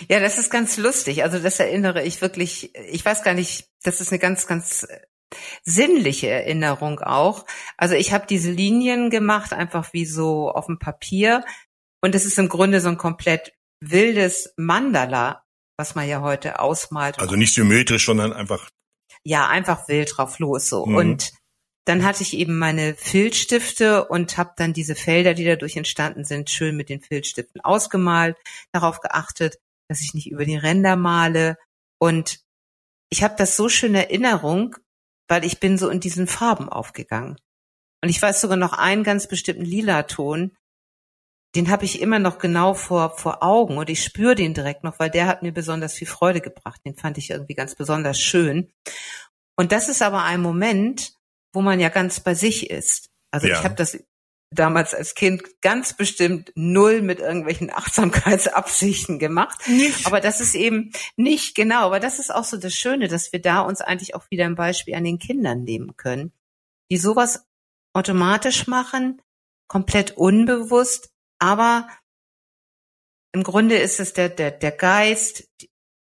Ja, 0.08 0.20
das 0.20 0.38
ist 0.38 0.50
ganz 0.50 0.76
lustig. 0.76 1.22
Also 1.22 1.38
das 1.38 1.60
erinnere 1.60 2.02
ich 2.02 2.22
wirklich, 2.22 2.74
ich 2.74 3.04
weiß 3.04 3.22
gar 3.22 3.34
nicht, 3.34 3.68
das 3.82 4.00
ist 4.00 4.10
eine 4.10 4.18
ganz, 4.18 4.46
ganz 4.46 4.86
sinnliche 5.64 6.28
Erinnerung 6.28 7.00
auch. 7.00 7.44
Also 7.76 7.94
ich 7.94 8.12
habe 8.12 8.26
diese 8.26 8.50
Linien 8.50 9.10
gemacht, 9.10 9.52
einfach 9.52 9.92
wie 9.92 10.06
so 10.06 10.50
auf 10.50 10.66
dem 10.66 10.78
Papier. 10.78 11.44
Und 12.00 12.14
es 12.14 12.24
ist 12.24 12.38
im 12.38 12.48
Grunde 12.48 12.80
so 12.80 12.88
ein 12.88 12.98
komplett 12.98 13.52
wildes 13.80 14.54
Mandala, 14.56 15.44
was 15.76 15.94
man 15.94 16.08
ja 16.08 16.20
heute 16.20 16.60
ausmalt. 16.60 17.18
Also 17.18 17.36
nicht 17.36 17.54
symmetrisch, 17.54 18.06
sondern 18.06 18.32
einfach. 18.32 18.70
Ja, 19.24 19.48
einfach 19.48 19.88
wild 19.88 20.16
drauf 20.16 20.38
los 20.38 20.68
so. 20.68 20.86
Mhm. 20.86 20.96
Und 20.96 21.32
dann 21.86 22.04
hatte 22.04 22.22
ich 22.24 22.34
eben 22.36 22.58
meine 22.58 22.94
Filzstifte 22.96 24.06
und 24.06 24.36
habe 24.36 24.52
dann 24.56 24.72
diese 24.72 24.96
Felder, 24.96 25.34
die 25.34 25.44
dadurch 25.44 25.76
entstanden 25.76 26.24
sind, 26.24 26.50
schön 26.50 26.76
mit 26.76 26.88
den 26.88 27.00
Filzstiften 27.00 27.60
ausgemalt, 27.60 28.36
darauf 28.72 29.00
geachtet, 29.00 29.58
dass 29.88 30.00
ich 30.00 30.12
nicht 30.12 30.28
über 30.28 30.44
die 30.44 30.56
Ränder 30.56 30.96
male. 30.96 31.56
Und 31.98 32.40
ich 33.08 33.22
habe 33.22 33.36
das 33.38 33.56
so 33.56 33.68
schön 33.68 33.90
in 33.90 34.00
Erinnerung, 34.00 34.74
weil 35.28 35.44
ich 35.44 35.60
bin 35.60 35.78
so 35.78 35.88
in 35.88 36.00
diesen 36.00 36.26
Farben 36.26 36.68
aufgegangen. 36.68 37.36
Und 38.02 38.08
ich 38.08 38.20
weiß 38.20 38.40
sogar 38.40 38.56
noch 38.56 38.72
einen 38.72 39.04
ganz 39.04 39.28
bestimmten 39.28 39.64
lila 39.64 40.02
Ton, 40.02 40.56
den 41.54 41.70
habe 41.70 41.84
ich 41.84 42.02
immer 42.02 42.18
noch 42.18 42.38
genau 42.38 42.74
vor, 42.74 43.16
vor 43.16 43.42
Augen 43.42 43.78
und 43.78 43.88
ich 43.88 44.02
spüre 44.02 44.34
den 44.34 44.52
direkt 44.52 44.84
noch, 44.84 44.98
weil 44.98 45.08
der 45.08 45.26
hat 45.26 45.42
mir 45.42 45.52
besonders 45.52 45.94
viel 45.94 46.06
Freude 46.06 46.40
gebracht. 46.40 46.80
Den 46.84 46.96
fand 46.96 47.16
ich 47.16 47.30
irgendwie 47.30 47.54
ganz 47.54 47.74
besonders 47.76 48.20
schön. 48.20 48.70
Und 49.56 49.72
das 49.72 49.88
ist 49.88 50.02
aber 50.02 50.24
ein 50.24 50.42
Moment, 50.42 51.15
wo 51.56 51.62
man 51.62 51.80
ja 51.80 51.88
ganz 51.88 52.20
bei 52.20 52.34
sich 52.34 52.70
ist. 52.70 53.08
Also 53.32 53.48
ja. 53.48 53.58
ich 53.58 53.64
habe 53.64 53.74
das 53.74 53.98
damals 54.50 54.94
als 54.94 55.14
Kind 55.14 55.42
ganz 55.62 55.94
bestimmt 55.94 56.52
null 56.54 57.00
mit 57.00 57.18
irgendwelchen 57.18 57.70
Achtsamkeitsabsichten 57.74 59.18
gemacht. 59.18 59.66
Nicht. 59.66 60.06
Aber 60.06 60.20
das 60.20 60.40
ist 60.40 60.54
eben 60.54 60.92
nicht 61.16 61.54
genau. 61.54 61.86
Aber 61.86 61.98
das 61.98 62.18
ist 62.18 62.32
auch 62.32 62.44
so 62.44 62.58
das 62.58 62.74
Schöne, 62.74 63.08
dass 63.08 63.32
wir 63.32 63.40
da 63.40 63.62
uns 63.62 63.80
eigentlich 63.80 64.14
auch 64.14 64.30
wieder 64.30 64.44
ein 64.44 64.54
Beispiel 64.54 64.94
an 64.94 65.04
den 65.04 65.18
Kindern 65.18 65.64
nehmen 65.64 65.96
können, 65.96 66.30
die 66.90 66.98
sowas 66.98 67.46
automatisch 67.94 68.66
machen, 68.66 69.22
komplett 69.66 70.12
unbewusst, 70.12 71.10
aber 71.38 71.88
im 73.32 73.42
Grunde 73.42 73.76
ist 73.76 73.98
es 73.98 74.12
der, 74.12 74.28
der, 74.28 74.50
der 74.50 74.72
Geist 74.72 75.48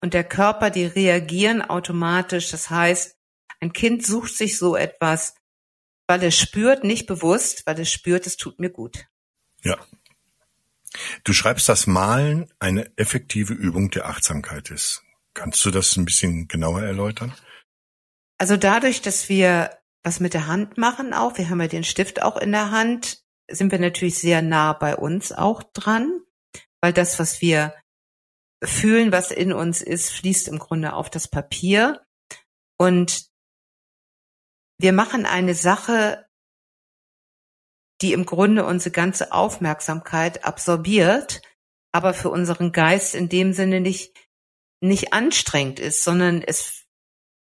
und 0.02 0.14
der 0.14 0.24
Körper, 0.24 0.70
die 0.70 0.86
reagieren 0.86 1.62
automatisch. 1.62 2.52
Das 2.52 2.70
heißt, 2.70 3.18
ein 3.60 3.74
Kind 3.74 4.06
sucht 4.06 4.36
sich 4.36 4.58
so 4.58 4.76
etwas, 4.76 5.36
weil 6.12 6.24
es 6.24 6.38
spürt, 6.38 6.84
nicht 6.84 7.08
bewusst, 7.08 7.66
weil 7.66 7.80
es 7.80 7.90
spürt, 7.90 8.28
es 8.28 8.36
tut 8.36 8.60
mir 8.60 8.70
gut. 8.70 9.08
Ja. 9.64 9.78
Du 11.24 11.32
schreibst, 11.32 11.70
dass 11.70 11.88
Malen 11.88 12.52
eine 12.60 12.92
effektive 12.98 13.54
Übung 13.54 13.92
der 13.92 14.08
Achtsamkeit 14.08 14.72
ist. 14.72 15.04
Kannst 15.34 15.64
du 15.64 15.72
das 15.72 15.96
ein 15.96 16.04
bisschen 16.04 16.50
genauer 16.50 16.82
erläutern? 16.82 17.34
Also 18.38 18.58
dadurch, 18.58 19.02
dass 19.02 19.30
wir 19.30 19.78
was 20.04 20.20
mit 20.20 20.34
der 20.34 20.48
Hand 20.48 20.78
machen 20.78 21.14
auch, 21.14 21.38
wir 21.38 21.50
haben 21.50 21.62
ja 21.62 21.70
den 21.70 21.86
Stift 21.86 22.22
auch 22.22 22.36
in 22.36 22.52
der 22.52 22.72
Hand, 22.72 23.24
sind 23.50 23.72
wir 23.72 23.80
natürlich 23.80 24.20
sehr 24.20 24.42
nah 24.42 24.74
bei 24.74 24.98
uns 24.98 25.32
auch 25.32 25.64
dran, 25.64 26.20
weil 26.82 26.92
das, 26.92 27.20
was 27.20 27.40
wir 27.40 27.74
fühlen, 28.62 29.14
was 29.14 29.32
in 29.32 29.54
uns 29.54 29.82
ist, 29.82 30.10
fließt 30.12 30.50
im 30.50 30.60
Grunde 30.60 30.92
auf 30.92 31.10
das 31.10 31.30
Papier. 31.30 32.02
Und 32.76 33.31
wir 34.82 34.94
machen 34.94 35.26
eine 35.26 35.54
Sache, 35.56 36.26
die 38.02 38.14
im 38.14 38.26
Grunde 38.26 38.66
unsere 38.66 38.92
ganze 38.92 39.32
Aufmerksamkeit 39.32 40.44
absorbiert, 40.44 41.42
aber 41.92 42.14
für 42.14 42.30
unseren 42.30 42.72
Geist 42.72 43.16
in 43.16 43.30
dem 43.30 43.54
Sinne 43.54 43.80
nicht, 43.80 44.16
nicht 44.82 45.14
anstrengend 45.14 45.80
ist, 45.80 46.04
sondern 46.04 46.42
es, 46.42 46.86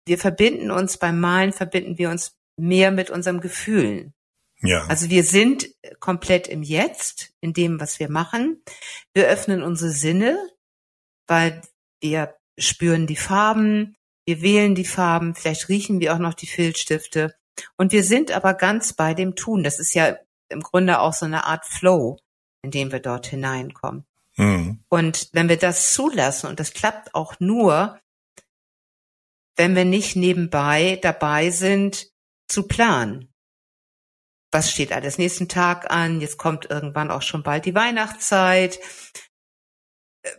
wir 0.05 0.19
verbinden 0.19 0.71
uns 0.71 0.98
beim 0.98 1.19
Malen, 1.19 1.53
verbinden 1.53 1.98
wir 1.98 2.10
uns 2.10 2.38
mehr 2.57 2.91
mit 2.91 3.10
unseren 3.10 3.41
Gefühlen. 3.41 4.13
Ja. 4.62 4.86
Also 4.86 5.10
wir 5.10 5.24
sind 5.24 5.69
komplett 6.00 6.48
im 6.48 6.62
Jetzt, 6.62 7.33
in 7.41 7.53
dem, 7.53 7.79
was 7.79 8.00
wir 8.00 8.10
machen. 8.10 8.62
Wir 9.15 9.27
öffnen 9.27 9.63
unsere 9.63 9.89
Sinne, 9.89 10.38
weil 11.27 11.62
wir 12.01 12.36
spüren 12.60 13.07
die 13.07 13.15
Farben, 13.15 13.95
wir 14.25 14.41
wählen 14.41 14.75
die 14.75 14.85
Farben, 14.85 15.35
vielleicht 15.35 15.69
riechen 15.69 15.99
wir 15.99 16.13
auch 16.13 16.19
noch 16.19 16.33
die 16.33 16.47
Filzstifte. 16.47 17.35
Und 17.77 17.91
wir 17.91 18.03
sind 18.03 18.31
aber 18.31 18.53
ganz 18.53 18.93
bei 18.93 19.13
dem 19.13 19.35
Tun. 19.35 19.63
Das 19.63 19.79
ist 19.79 19.93
ja 19.93 20.17
im 20.49 20.61
Grunde 20.61 20.99
auch 20.99 21.13
so 21.13 21.25
eine 21.25 21.45
Art 21.45 21.65
Flow, 21.65 22.17
in 22.61 22.71
dem 22.71 22.91
wir 22.91 22.99
dort 22.99 23.27
hineinkommen. 23.27 24.05
Mhm. 24.37 24.83
Und 24.89 25.29
wenn 25.33 25.49
wir 25.49 25.57
das 25.57 25.93
zulassen, 25.93 26.47
und 26.47 26.59
das 26.59 26.73
klappt 26.73 27.15
auch 27.15 27.39
nur, 27.39 27.99
wenn 29.57 29.75
wir 29.75 29.85
nicht 29.85 30.15
nebenbei 30.15 30.97
dabei 31.01 31.51
sind, 31.51 32.11
zu 32.47 32.67
planen. 32.67 33.33
Was 34.51 34.71
steht 34.71 34.91
alles 34.91 35.17
nächsten 35.17 35.47
Tag 35.47 35.91
an? 35.91 36.19
Jetzt 36.19 36.37
kommt 36.37 36.69
irgendwann 36.69 37.11
auch 37.11 37.21
schon 37.21 37.43
bald 37.43 37.65
die 37.65 37.75
Weihnachtszeit. 37.75 38.79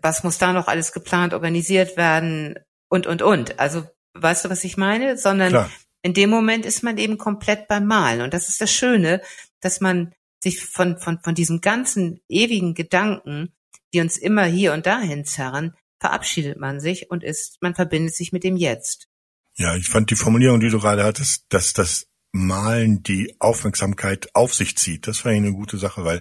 Was 0.03 0.23
muss 0.23 0.39
da 0.39 0.53
noch 0.53 0.69
alles 0.69 0.93
geplant, 0.93 1.35
organisiert 1.35 1.97
werden? 1.97 2.59
Und, 2.93 3.07
und, 3.07 3.23
und. 3.23 3.59
Also 3.59 3.87
weißt 4.13 4.45
du, 4.45 4.51
was 4.51 4.65
ich 4.65 4.77
meine? 4.77 5.17
Sondern 5.17 5.49
Klar. 5.49 5.71
in 6.03 6.13
dem 6.13 6.29
Moment 6.29 6.67
ist 6.67 6.83
man 6.83 6.99
eben 6.99 7.17
komplett 7.17 7.67
beim 7.67 7.87
Malen. 7.87 8.21
Und 8.21 8.35
das 8.35 8.51
ist 8.51 8.61
das 8.61 8.71
Schöne, 8.71 9.23
dass 9.61 9.81
man 9.81 10.13
sich 10.45 10.61
von, 10.61 10.99
von, 10.99 11.19
von 11.21 11.35
diesem 11.35 11.63
ganzen 11.63 12.21
ewigen 12.29 12.75
Gedanken, 12.75 13.55
die 13.95 14.01
uns 14.03 14.19
immer 14.19 14.45
hier 14.45 14.75
und 14.75 14.85
dahin 14.85 15.25
zerren, 15.25 15.75
verabschiedet 16.01 16.59
man 16.59 16.81
sich 16.81 17.11
und 17.11 17.25
ist, 17.25 17.63
man 17.63 17.75
verbindet 17.75 18.15
sich 18.15 18.31
mit 18.31 18.45
dem 18.45 18.59
Jetzt. 18.59 19.09
Ja, 19.57 19.75
ich 19.75 19.89
fand 19.89 20.11
die 20.11 20.15
Formulierung, 20.15 20.61
die 20.61 20.69
du 20.69 20.79
gerade 20.79 21.03
hattest, 21.03 21.47
dass 21.49 21.73
das 21.73 22.09
Malen 22.33 23.03
die 23.03 23.37
Aufmerksamkeit 23.39 24.29
auf 24.35 24.53
sich 24.53 24.77
zieht. 24.77 25.07
Das 25.07 25.25
war 25.25 25.33
eine 25.33 25.53
gute 25.53 25.79
Sache, 25.79 26.05
weil 26.05 26.21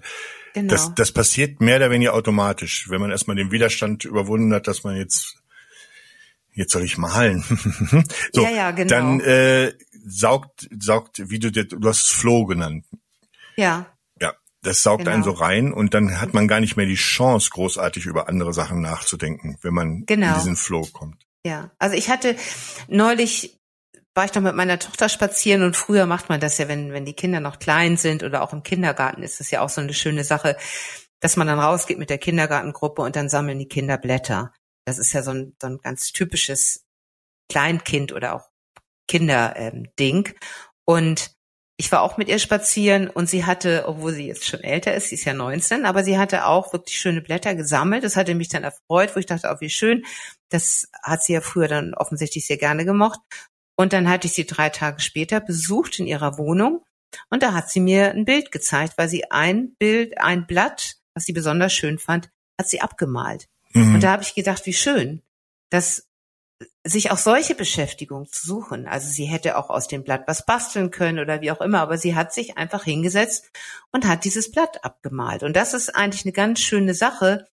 genau. 0.53 0.71
das, 0.71 0.95
das 0.95 1.11
passiert 1.11 1.59
mehr 1.59 1.75
oder 1.75 1.91
weniger 1.91 2.13
automatisch, 2.13 2.89
wenn 2.89 3.01
man 3.01 3.11
erstmal 3.11 3.35
den 3.35 3.51
Widerstand 3.51 4.05
überwunden 4.05 4.53
hat, 4.53 4.67
dass 4.67 4.85
man 4.85 4.95
jetzt 4.95 5.40
jetzt 6.53 6.73
soll 6.73 6.83
ich 6.83 6.97
malen. 6.97 7.43
so, 8.33 8.43
ja, 8.43 8.49
ja, 8.49 8.71
genau. 8.71 8.89
Dann 8.89 9.19
äh, 9.21 9.73
saugt, 10.05 10.69
saugt, 10.79 11.29
wie 11.29 11.39
du 11.39 11.51
du 11.51 11.87
hast 11.87 12.03
es 12.03 12.09
Flow 12.09 12.45
genannt. 12.45 12.85
Ja. 13.55 13.85
Ja, 14.19 14.33
das 14.61 14.83
saugt 14.83 15.05
genau. 15.05 15.11
einen 15.11 15.23
so 15.23 15.31
rein 15.31 15.73
und 15.73 15.93
dann 15.93 16.19
hat 16.21 16.33
man 16.33 16.47
gar 16.47 16.59
nicht 16.59 16.77
mehr 16.77 16.85
die 16.85 16.95
Chance, 16.95 17.49
großartig 17.51 18.05
über 18.05 18.27
andere 18.27 18.53
Sachen 18.53 18.81
nachzudenken, 18.81 19.57
wenn 19.61 19.73
man 19.73 20.05
genau. 20.05 20.29
in 20.29 20.33
diesen 20.35 20.55
Flow 20.55 20.87
kommt. 20.91 21.25
Ja, 21.45 21.71
also 21.79 21.95
ich 21.95 22.09
hatte 22.09 22.35
neulich 22.87 23.57
war 24.13 24.25
ich 24.25 24.33
noch 24.33 24.41
mit 24.41 24.55
meiner 24.55 24.77
Tochter 24.77 25.07
spazieren 25.07 25.63
und 25.63 25.77
früher 25.77 26.05
macht 26.05 26.27
man 26.27 26.41
das 26.41 26.57
ja, 26.57 26.67
wenn, 26.67 26.91
wenn 26.91 27.05
die 27.05 27.13
Kinder 27.13 27.39
noch 27.39 27.59
klein 27.59 27.95
sind 27.95 28.23
oder 28.23 28.41
auch 28.41 28.51
im 28.51 28.63
Kindergarten 28.63 29.23
ist 29.23 29.39
das 29.39 29.51
ja 29.51 29.61
auch 29.61 29.69
so 29.69 29.79
eine 29.79 29.93
schöne 29.93 30.25
Sache, 30.25 30.57
dass 31.21 31.37
man 31.37 31.47
dann 31.47 31.59
rausgeht 31.59 31.97
mit 31.97 32.09
der 32.09 32.17
Kindergartengruppe 32.17 33.01
und 33.03 33.15
dann 33.15 33.29
sammeln 33.29 33.59
die 33.59 33.67
Kinder 33.67 33.97
Blätter. 33.97 34.51
Das 34.85 34.97
ist 34.97 35.13
ja 35.13 35.23
so 35.23 35.31
ein, 35.31 35.55
so 35.61 35.67
ein 35.67 35.77
ganz 35.79 36.11
typisches 36.11 36.85
Kleinkind 37.49 38.13
oder 38.13 38.35
auch 38.35 38.49
Kinderding. 39.07 40.27
Ähm, 40.27 40.35
und 40.85 41.31
ich 41.77 41.91
war 41.91 42.01
auch 42.01 42.17
mit 42.17 42.29
ihr 42.29 42.39
spazieren 42.39 43.09
und 43.09 43.29
sie 43.29 43.45
hatte, 43.45 43.85
obwohl 43.87 44.13
sie 44.13 44.27
jetzt 44.27 44.47
schon 44.47 44.61
älter 44.61 44.93
ist, 44.93 45.09
sie 45.09 45.15
ist 45.15 45.25
ja 45.25 45.33
19, 45.33 45.85
aber 45.85 46.03
sie 46.03 46.17
hatte 46.17 46.45
auch 46.45 46.73
wirklich 46.73 46.99
schöne 46.99 47.21
Blätter 47.21 47.55
gesammelt. 47.55 48.03
Das 48.03 48.15
hatte 48.15 48.35
mich 48.35 48.49
dann 48.49 48.63
erfreut, 48.63 49.15
wo 49.15 49.19
ich 49.19 49.25
dachte, 49.25 49.49
oh, 49.51 49.59
wie 49.61 49.69
schön. 49.69 50.05
Das 50.49 50.89
hat 51.01 51.23
sie 51.23 51.33
ja 51.33 51.41
früher 51.41 51.67
dann 51.67 51.93
offensichtlich 51.93 52.45
sehr 52.45 52.57
gerne 52.57 52.85
gemocht. 52.85 53.19
Und 53.75 53.93
dann 53.93 54.09
hatte 54.09 54.27
ich 54.27 54.33
sie 54.33 54.45
drei 54.45 54.69
Tage 54.69 54.99
später 54.99 55.39
besucht 55.39 55.99
in 55.99 56.07
ihrer 56.07 56.37
Wohnung 56.37 56.83
und 57.29 57.43
da 57.43 57.53
hat 57.53 57.69
sie 57.69 57.79
mir 57.79 58.11
ein 58.11 58.25
Bild 58.25 58.51
gezeigt, 58.51 58.97
weil 58.97 59.09
sie 59.09 59.29
ein 59.31 59.75
Bild, 59.75 60.17
ein 60.19 60.47
Blatt, 60.47 60.97
was 61.13 61.25
sie 61.25 61.33
besonders 61.33 61.73
schön 61.73 61.99
fand, 61.99 62.29
hat 62.59 62.69
sie 62.69 62.81
abgemalt. 62.81 63.47
Mhm. 63.73 63.95
Und 63.95 64.03
da 64.03 64.11
habe 64.11 64.23
ich 64.23 64.35
gedacht, 64.35 64.65
wie 64.65 64.73
schön, 64.73 65.21
dass 65.69 66.07
sich 66.83 67.11
auch 67.11 67.17
solche 67.17 67.55
Beschäftigung 67.55 68.27
zu 68.27 68.45
suchen. 68.45 68.87
Also 68.87 69.07
sie 69.07 69.25
hätte 69.25 69.57
auch 69.57 69.69
aus 69.69 69.87
dem 69.87 70.03
Blatt 70.03 70.23
was 70.27 70.45
basteln 70.45 70.91
können 70.91 71.19
oder 71.19 71.41
wie 71.41 71.51
auch 71.51 71.61
immer, 71.61 71.81
aber 71.81 71.97
sie 71.97 72.15
hat 72.15 72.33
sich 72.33 72.57
einfach 72.57 72.83
hingesetzt 72.83 73.51
und 73.91 74.07
hat 74.07 74.25
dieses 74.25 74.51
Blatt 74.51 74.83
abgemalt. 74.83 75.43
Und 75.43 75.55
das 75.55 75.73
ist 75.73 75.95
eigentlich 75.95 76.25
eine 76.25 76.33
ganz 76.33 76.59
schöne 76.59 76.93
Sache, 76.93 77.47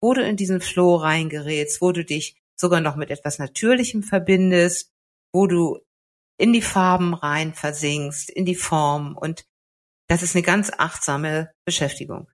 wo 0.00 0.14
du 0.14 0.22
in 0.22 0.36
diesen 0.36 0.60
Flow 0.60 0.96
reingerätst, 0.96 1.80
wo 1.80 1.92
du 1.92 2.04
dich 2.04 2.36
sogar 2.56 2.80
noch 2.80 2.96
mit 2.96 3.10
etwas 3.10 3.38
Natürlichem 3.38 4.02
verbindest, 4.02 4.90
wo 5.32 5.46
du 5.46 5.80
in 6.38 6.52
die 6.52 6.62
Farben 6.62 7.14
rein 7.14 7.54
versinkst, 7.54 8.30
in 8.30 8.44
die 8.44 8.56
Form 8.56 9.16
und 9.16 9.44
das 10.08 10.22
ist 10.22 10.34
eine 10.34 10.42
ganz 10.42 10.70
achtsame 10.76 11.52
Beschäftigung. 11.64 12.28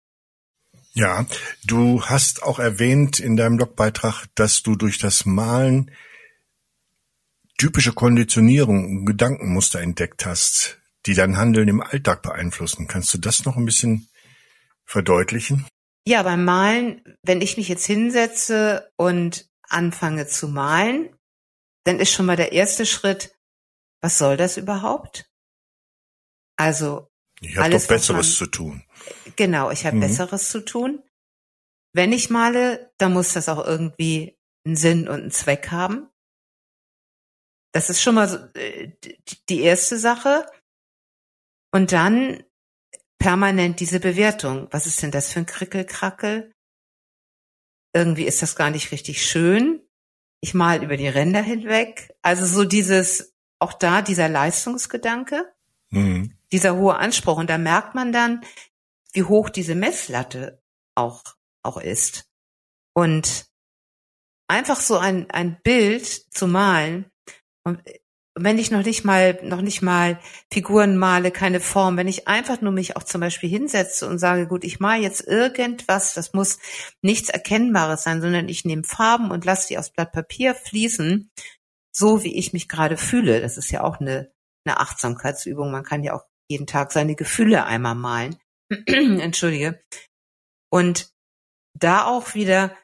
Ja, 0.98 1.26
du 1.64 2.02
hast 2.02 2.42
auch 2.42 2.58
erwähnt 2.58 3.20
in 3.20 3.36
deinem 3.36 3.56
Blogbeitrag, 3.56 4.26
dass 4.34 4.64
du 4.64 4.74
durch 4.74 4.98
das 4.98 5.26
Malen 5.26 5.92
typische 7.56 7.92
Konditionierung 7.92 8.84
und 8.84 9.06
Gedankenmuster 9.06 9.80
entdeckt 9.80 10.26
hast, 10.26 10.80
die 11.06 11.14
dein 11.14 11.36
Handeln 11.36 11.68
im 11.68 11.80
Alltag 11.80 12.22
beeinflussen. 12.22 12.88
Kannst 12.88 13.14
du 13.14 13.18
das 13.18 13.44
noch 13.44 13.56
ein 13.56 13.64
bisschen 13.64 14.08
verdeutlichen? 14.84 15.68
Ja, 16.04 16.24
beim 16.24 16.44
Malen, 16.44 17.00
wenn 17.22 17.42
ich 17.42 17.56
mich 17.56 17.68
jetzt 17.68 17.86
hinsetze 17.86 18.90
und 18.96 19.48
anfange 19.68 20.26
zu 20.26 20.48
malen, 20.48 21.14
dann 21.84 22.00
ist 22.00 22.10
schon 22.10 22.26
mal 22.26 22.36
der 22.36 22.50
erste 22.50 22.84
Schritt, 22.84 23.38
was 24.00 24.18
soll 24.18 24.36
das 24.36 24.56
überhaupt? 24.56 25.30
Also 26.56 27.08
ich 27.40 27.56
habe 27.56 27.70
doch 27.70 27.86
Besseres 27.86 28.26
man, 28.26 28.36
zu 28.36 28.46
tun. 28.46 28.84
Genau, 29.36 29.70
ich 29.70 29.86
habe 29.86 29.96
mhm. 29.96 30.00
Besseres 30.00 30.50
zu 30.50 30.64
tun. 30.64 31.02
Wenn 31.92 32.12
ich 32.12 32.30
male, 32.30 32.92
dann 32.98 33.12
muss 33.12 33.32
das 33.32 33.48
auch 33.48 33.64
irgendwie 33.64 34.38
einen 34.64 34.76
Sinn 34.76 35.08
und 35.08 35.20
einen 35.20 35.30
Zweck 35.30 35.70
haben. 35.70 36.08
Das 37.72 37.90
ist 37.90 38.02
schon 38.02 38.14
mal 38.14 38.28
so, 38.28 38.38
äh, 38.58 38.92
die 39.48 39.60
erste 39.60 39.98
Sache. 39.98 40.46
Und 41.72 41.92
dann 41.92 42.42
permanent 43.18 43.80
diese 43.80 44.00
Bewertung. 44.00 44.68
Was 44.70 44.86
ist 44.86 45.02
denn 45.02 45.10
das 45.10 45.32
für 45.32 45.40
ein 45.40 45.46
Krickelkrackel? 45.46 46.54
Irgendwie 47.94 48.24
ist 48.24 48.42
das 48.42 48.56
gar 48.56 48.70
nicht 48.70 48.92
richtig 48.92 49.26
schön 49.26 49.82
ich 50.40 50.54
mal 50.54 50.82
über 50.82 50.96
die 50.96 51.08
Ränder 51.08 51.42
hinweg. 51.42 52.14
Also 52.22 52.46
so 52.46 52.64
dieses, 52.64 53.34
auch 53.58 53.72
da 53.72 54.02
dieser 54.02 54.28
Leistungsgedanke, 54.28 55.52
mhm. 55.90 56.37
Dieser 56.52 56.76
hohe 56.76 56.96
Anspruch. 56.96 57.38
Und 57.38 57.50
da 57.50 57.58
merkt 57.58 57.94
man 57.94 58.12
dann, 58.12 58.42
wie 59.12 59.24
hoch 59.24 59.50
diese 59.50 59.74
Messlatte 59.74 60.62
auch, 60.94 61.22
auch 61.62 61.78
ist. 61.78 62.28
Und 62.94 63.46
einfach 64.48 64.80
so 64.80 64.98
ein, 64.98 65.30
ein 65.30 65.60
Bild 65.62 66.06
zu 66.06 66.46
malen, 66.46 67.10
und 67.64 67.82
wenn 68.34 68.58
ich 68.58 68.70
noch 68.70 68.84
nicht 68.84 69.04
mal, 69.04 69.38
noch 69.42 69.60
nicht 69.60 69.82
mal 69.82 70.18
Figuren 70.52 70.96
male, 70.96 71.30
keine 71.30 71.60
Form, 71.60 71.96
wenn 71.96 72.08
ich 72.08 72.28
einfach 72.28 72.60
nur 72.60 72.72
mich 72.72 72.96
auch 72.96 73.02
zum 73.02 73.20
Beispiel 73.20 73.48
hinsetze 73.48 74.08
und 74.08 74.18
sage, 74.18 74.46
gut, 74.46 74.64
ich 74.64 74.80
male 74.80 75.02
jetzt 75.02 75.26
irgendwas, 75.26 76.14
das 76.14 76.32
muss 76.32 76.58
nichts 77.02 77.28
Erkennbares 77.28 78.04
sein, 78.04 78.20
sondern 78.20 78.48
ich 78.48 78.64
nehme 78.64 78.84
Farben 78.84 79.30
und 79.30 79.44
lasse 79.44 79.68
die 79.68 79.78
aufs 79.78 79.90
Blatt 79.90 80.12
Papier 80.12 80.54
fließen, 80.54 81.30
so 81.92 82.22
wie 82.24 82.36
ich 82.36 82.52
mich 82.52 82.68
gerade 82.68 82.96
fühle. 82.96 83.40
Das 83.40 83.58
ist 83.58 83.70
ja 83.70 83.82
auch 83.82 84.00
eine, 84.00 84.30
eine 84.64 84.80
Achtsamkeitsübung. 84.80 85.70
Man 85.70 85.84
kann 85.84 86.02
ja 86.02 86.14
auch 86.14 86.24
jeden 86.48 86.66
Tag 86.66 86.92
seine 86.92 87.14
Gefühle 87.14 87.64
einmal 87.64 87.94
malen. 87.94 88.36
Entschuldige. 88.86 89.82
Und 90.70 91.12
da 91.74 92.06
auch 92.06 92.34
wieder 92.34 92.76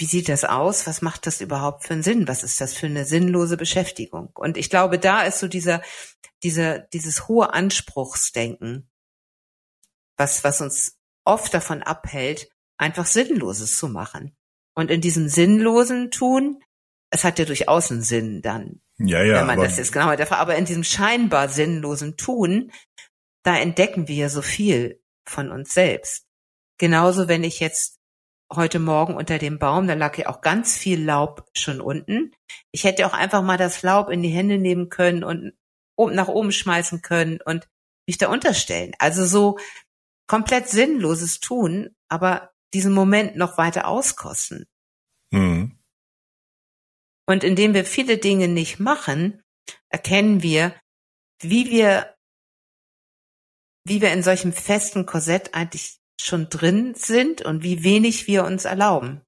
wie 0.00 0.06
sieht 0.06 0.30
das 0.30 0.44
aus? 0.44 0.86
Was 0.86 1.02
macht 1.02 1.26
das 1.26 1.42
überhaupt 1.42 1.84
für 1.84 1.92
einen 1.92 2.02
Sinn? 2.02 2.26
Was 2.26 2.42
ist 2.42 2.58
das 2.58 2.72
für 2.72 2.86
eine 2.86 3.04
sinnlose 3.04 3.58
Beschäftigung? 3.58 4.30
Und 4.34 4.56
ich 4.56 4.70
glaube, 4.70 4.98
da 4.98 5.24
ist 5.24 5.40
so 5.40 5.46
dieser, 5.46 5.82
dieser, 6.42 6.78
dieses 6.78 7.28
hohe 7.28 7.52
Anspruchsdenken, 7.52 8.88
was, 10.16 10.42
was 10.42 10.62
uns 10.62 10.98
oft 11.26 11.52
davon 11.52 11.82
abhält, 11.82 12.50
einfach 12.78 13.04
Sinnloses 13.04 13.76
zu 13.76 13.88
machen. 13.88 14.34
Und 14.74 14.90
in 14.90 15.02
diesem 15.02 15.28
sinnlosen 15.28 16.10
Tun, 16.10 16.64
es 17.10 17.22
hat 17.22 17.38
ja 17.38 17.44
durchaus 17.44 17.90
einen 17.90 18.02
Sinn 18.02 18.40
dann. 18.40 18.80
Ja, 19.00 19.22
ja. 19.22 19.40
Wenn 19.40 19.46
man 19.46 19.58
das 19.58 19.78
jetzt 19.78 19.92
genauer 19.92 20.16
dafür, 20.16 20.38
aber 20.38 20.56
in 20.56 20.66
diesem 20.66 20.84
scheinbar 20.84 21.48
sinnlosen 21.48 22.16
Tun, 22.16 22.70
da 23.42 23.56
entdecken 23.56 24.08
wir 24.08 24.28
so 24.28 24.42
viel 24.42 25.02
von 25.26 25.50
uns 25.50 25.72
selbst. 25.72 26.26
Genauso, 26.78 27.26
wenn 27.26 27.42
ich 27.42 27.60
jetzt 27.60 27.98
heute 28.52 28.78
Morgen 28.78 29.14
unter 29.14 29.38
dem 29.38 29.58
Baum, 29.58 29.86
da 29.86 29.94
lag 29.94 30.18
ja 30.18 30.28
auch 30.28 30.40
ganz 30.40 30.76
viel 30.76 31.02
Laub 31.02 31.48
schon 31.56 31.80
unten. 31.80 32.32
Ich 32.72 32.84
hätte 32.84 33.06
auch 33.06 33.14
einfach 33.14 33.42
mal 33.42 33.56
das 33.56 33.82
Laub 33.82 34.10
in 34.10 34.22
die 34.22 34.28
Hände 34.28 34.58
nehmen 34.58 34.88
können 34.88 35.24
und 35.24 35.54
nach 35.98 36.28
oben 36.28 36.52
schmeißen 36.52 37.00
können 37.02 37.40
und 37.44 37.68
mich 38.06 38.18
da 38.18 38.28
unterstellen. 38.28 38.92
Also 38.98 39.24
so 39.24 39.58
komplett 40.26 40.68
sinnloses 40.68 41.40
tun, 41.40 41.94
aber 42.08 42.50
diesen 42.74 42.92
Moment 42.92 43.36
noch 43.36 43.56
weiter 43.58 43.86
auskosten. 43.86 44.66
Mhm. 45.30 45.79
Und 47.30 47.44
indem 47.44 47.74
wir 47.74 47.84
viele 47.84 48.18
Dinge 48.18 48.48
nicht 48.48 48.80
machen, 48.80 49.40
erkennen 49.88 50.42
wir, 50.42 50.74
wie 51.40 51.70
wir, 51.70 52.16
wie 53.86 54.00
wir 54.00 54.12
in 54.12 54.24
solchem 54.24 54.52
festen 54.52 55.06
Korsett 55.06 55.54
eigentlich 55.54 56.00
schon 56.20 56.48
drin 56.48 56.94
sind 56.96 57.40
und 57.42 57.62
wie 57.62 57.84
wenig 57.84 58.26
wir 58.26 58.44
uns 58.44 58.64
erlauben. 58.64 59.20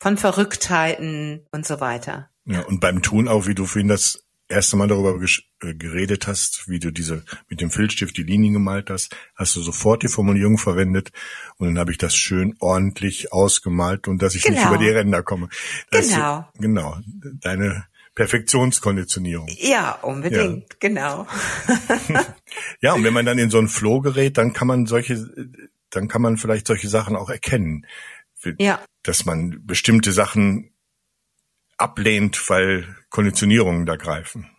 Von 0.00 0.16
Verrücktheiten 0.16 1.44
und 1.50 1.66
so 1.66 1.80
weiter. 1.80 2.30
Ja, 2.44 2.64
und 2.66 2.78
beim 2.78 3.02
Tun 3.02 3.26
auch, 3.26 3.48
wie 3.48 3.56
du 3.56 3.66
das 3.88 4.24
erste 4.48 4.76
Mal 4.76 4.88
darüber 4.88 5.18
äh, 5.62 5.74
geredet 5.74 6.26
hast, 6.26 6.68
wie 6.68 6.78
du 6.78 6.90
diese 6.90 7.24
mit 7.48 7.60
dem 7.60 7.70
Filzstift 7.70 8.16
die 8.16 8.22
Linien 8.22 8.54
gemalt 8.54 8.90
hast, 8.90 9.14
hast 9.34 9.54
du 9.56 9.60
sofort 9.60 10.02
die 10.02 10.08
Formulierung 10.08 10.58
verwendet 10.58 11.10
und 11.56 11.68
dann 11.68 11.78
habe 11.78 11.92
ich 11.92 11.98
das 11.98 12.16
schön 12.16 12.54
ordentlich 12.60 13.32
ausgemalt 13.32 14.08
und 14.08 14.22
dass 14.22 14.34
ich 14.34 14.42
genau. 14.42 14.58
nicht 14.58 14.68
über 14.68 14.78
die 14.78 14.90
Ränder 14.90 15.22
komme. 15.22 15.48
Das 15.90 16.08
genau. 16.08 16.48
Du, 16.54 16.62
genau. 16.62 16.96
Deine 17.40 17.86
Perfektionskonditionierung. 18.14 19.48
Ja, 19.58 19.92
unbedingt, 20.02 20.72
ja. 20.72 20.76
genau. 20.80 21.26
ja, 22.80 22.94
und 22.94 23.04
wenn 23.04 23.14
man 23.14 23.26
dann 23.26 23.38
in 23.38 23.50
so 23.50 23.58
einen 23.58 23.68
Flow 23.68 24.00
gerät, 24.00 24.38
dann 24.38 24.52
kann 24.52 24.66
man 24.66 24.86
solche 24.86 25.28
dann 25.90 26.08
kann 26.08 26.22
man 26.22 26.36
vielleicht 26.36 26.66
solche 26.66 26.88
Sachen 26.88 27.16
auch 27.16 27.30
erkennen. 27.30 27.86
Ja. 28.58 28.80
Dass 29.02 29.24
man 29.24 29.64
bestimmte 29.64 30.12
Sachen 30.12 30.70
ablehnt, 31.78 32.48
weil 32.48 32.96
Konditionierungen 33.08 33.86
da 33.86 33.96
greifen. 33.96 34.50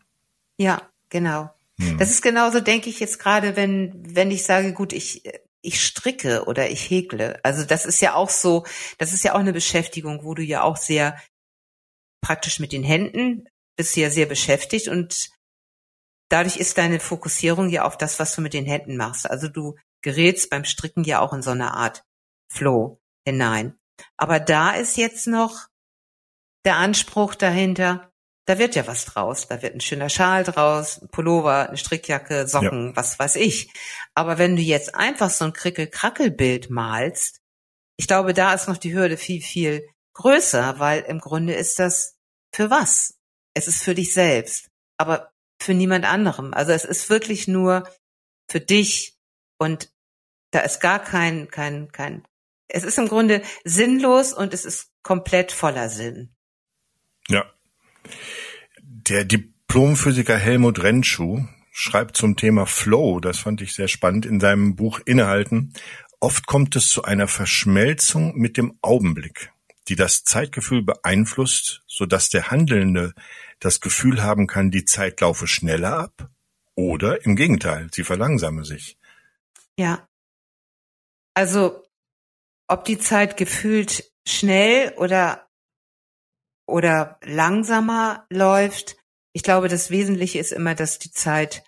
Ja, 0.57 0.89
genau. 1.09 1.53
Hm. 1.79 1.97
Das 1.97 2.09
ist 2.09 2.21
genauso, 2.21 2.59
denke 2.59 2.89
ich 2.89 2.99
jetzt 2.99 3.19
gerade, 3.19 3.55
wenn, 3.55 3.93
wenn 4.15 4.31
ich 4.31 4.43
sage, 4.43 4.73
gut, 4.73 4.93
ich, 4.93 5.23
ich 5.61 5.83
stricke 5.83 6.45
oder 6.45 6.69
ich 6.69 6.89
häkle. 6.89 7.39
Also 7.43 7.63
das 7.63 7.85
ist 7.85 8.01
ja 8.01 8.15
auch 8.15 8.29
so, 8.29 8.65
das 8.97 9.13
ist 9.13 9.23
ja 9.23 9.33
auch 9.33 9.39
eine 9.39 9.53
Beschäftigung, 9.53 10.23
wo 10.23 10.33
du 10.33 10.41
ja 10.41 10.63
auch 10.63 10.77
sehr 10.77 11.21
praktisch 12.21 12.59
mit 12.59 12.71
den 12.71 12.83
Händen 12.83 13.47
bist 13.79 13.95
ja 13.95 14.09
sehr 14.09 14.25
beschäftigt 14.25 14.89
und 14.89 15.29
dadurch 16.29 16.57
ist 16.57 16.77
deine 16.77 16.99
Fokussierung 16.99 17.69
ja 17.69 17.85
auf 17.85 17.97
das, 17.97 18.19
was 18.19 18.35
du 18.35 18.41
mit 18.41 18.53
den 18.53 18.65
Händen 18.65 18.97
machst. 18.97 19.29
Also 19.29 19.47
du 19.47 19.77
gerätst 20.01 20.49
beim 20.49 20.65
Stricken 20.65 21.05
ja 21.05 21.21
auch 21.21 21.31
in 21.31 21.41
so 21.41 21.51
eine 21.51 21.73
Art 21.73 22.03
Flow 22.51 22.99
hinein. 23.25 23.79
Aber 24.17 24.41
da 24.41 24.71
ist 24.71 24.97
jetzt 24.97 25.27
noch 25.27 25.67
der 26.65 26.77
Anspruch 26.77 27.35
dahinter, 27.35 28.11
da 28.45 28.57
wird 28.57 28.75
ja 28.75 28.87
was 28.87 29.05
draus. 29.05 29.47
Da 29.47 29.61
wird 29.61 29.75
ein 29.75 29.81
schöner 29.81 30.09
Schal 30.09 30.43
draus, 30.43 31.01
ein 31.01 31.09
Pullover, 31.09 31.67
eine 31.67 31.77
Strickjacke, 31.77 32.47
Socken, 32.47 32.87
ja. 32.87 32.95
was 32.95 33.19
weiß 33.19 33.35
ich. 33.35 33.71
Aber 34.15 34.37
wenn 34.39 34.55
du 34.55 34.61
jetzt 34.61 34.95
einfach 34.95 35.29
so 35.29 35.45
ein 35.45 35.53
Krickel-Krackel-Bild 35.53 36.69
malst, 36.69 37.41
ich 37.95 38.07
glaube, 38.07 38.33
da 38.33 38.53
ist 38.53 38.67
noch 38.67 38.77
die 38.77 38.93
Hürde 38.93 39.17
viel, 39.17 39.41
viel 39.41 39.87
größer, 40.13 40.79
weil 40.79 41.01
im 41.01 41.19
Grunde 41.19 41.53
ist 41.53 41.77
das 41.77 42.17
für 42.53 42.69
was? 42.69 43.19
Es 43.53 43.67
ist 43.67 43.83
für 43.83 43.93
dich 43.93 44.13
selbst, 44.13 44.69
aber 44.97 45.31
für 45.61 45.73
niemand 45.73 46.05
anderem. 46.05 46.53
Also 46.53 46.71
es 46.71 46.85
ist 46.85 47.09
wirklich 47.09 47.47
nur 47.47 47.87
für 48.49 48.59
dich 48.59 49.17
und 49.59 49.91
da 50.51 50.61
ist 50.61 50.79
gar 50.79 51.03
kein, 51.03 51.49
kein, 51.49 51.91
kein, 51.91 52.25
es 52.67 52.83
ist 52.83 52.97
im 52.97 53.07
Grunde 53.07 53.43
sinnlos 53.63 54.33
und 54.33 54.53
es 54.53 54.65
ist 54.65 54.91
komplett 55.03 55.51
voller 55.51 55.89
Sinn. 55.89 56.35
Ja. 57.29 57.45
Der 58.81 59.23
Diplomphysiker 59.23 60.37
Helmut 60.37 60.81
Renschuh 60.81 61.45
schreibt 61.71 62.17
zum 62.17 62.35
Thema 62.35 62.65
Flow, 62.65 63.19
das 63.19 63.39
fand 63.39 63.61
ich 63.61 63.73
sehr 63.73 63.87
spannend, 63.87 64.25
in 64.25 64.39
seinem 64.39 64.75
Buch 64.75 64.99
Innehalten. 65.05 65.73
Oft 66.19 66.47
kommt 66.47 66.75
es 66.75 66.89
zu 66.89 67.03
einer 67.03 67.27
Verschmelzung 67.27 68.35
mit 68.35 68.57
dem 68.57 68.77
Augenblick, 68.81 69.53
die 69.87 69.95
das 69.95 70.23
Zeitgefühl 70.23 70.81
beeinflusst, 70.81 71.83
so 71.87 72.05
dass 72.05 72.29
der 72.29 72.51
Handelnde 72.51 73.13
das 73.59 73.79
Gefühl 73.79 74.23
haben 74.23 74.47
kann, 74.47 74.71
die 74.71 74.85
Zeit 74.85 75.21
laufe 75.21 75.47
schneller 75.47 75.97
ab 75.97 76.29
oder 76.75 77.23
im 77.25 77.35
Gegenteil, 77.35 77.89
sie 77.93 78.03
verlangsame 78.03 78.65
sich. 78.65 78.97
Ja. 79.77 80.07
Also, 81.35 81.83
ob 82.67 82.85
die 82.85 82.97
Zeit 82.97 83.37
gefühlt 83.37 84.11
schnell 84.25 84.93
oder 84.97 85.48
oder 86.69 87.19
langsamer 87.23 88.25
läuft. 88.29 88.97
Ich 89.33 89.43
glaube, 89.43 89.67
das 89.67 89.91
Wesentliche 89.91 90.39
ist 90.39 90.51
immer, 90.51 90.75
dass 90.75 90.99
die 90.99 91.11
Zeit 91.11 91.63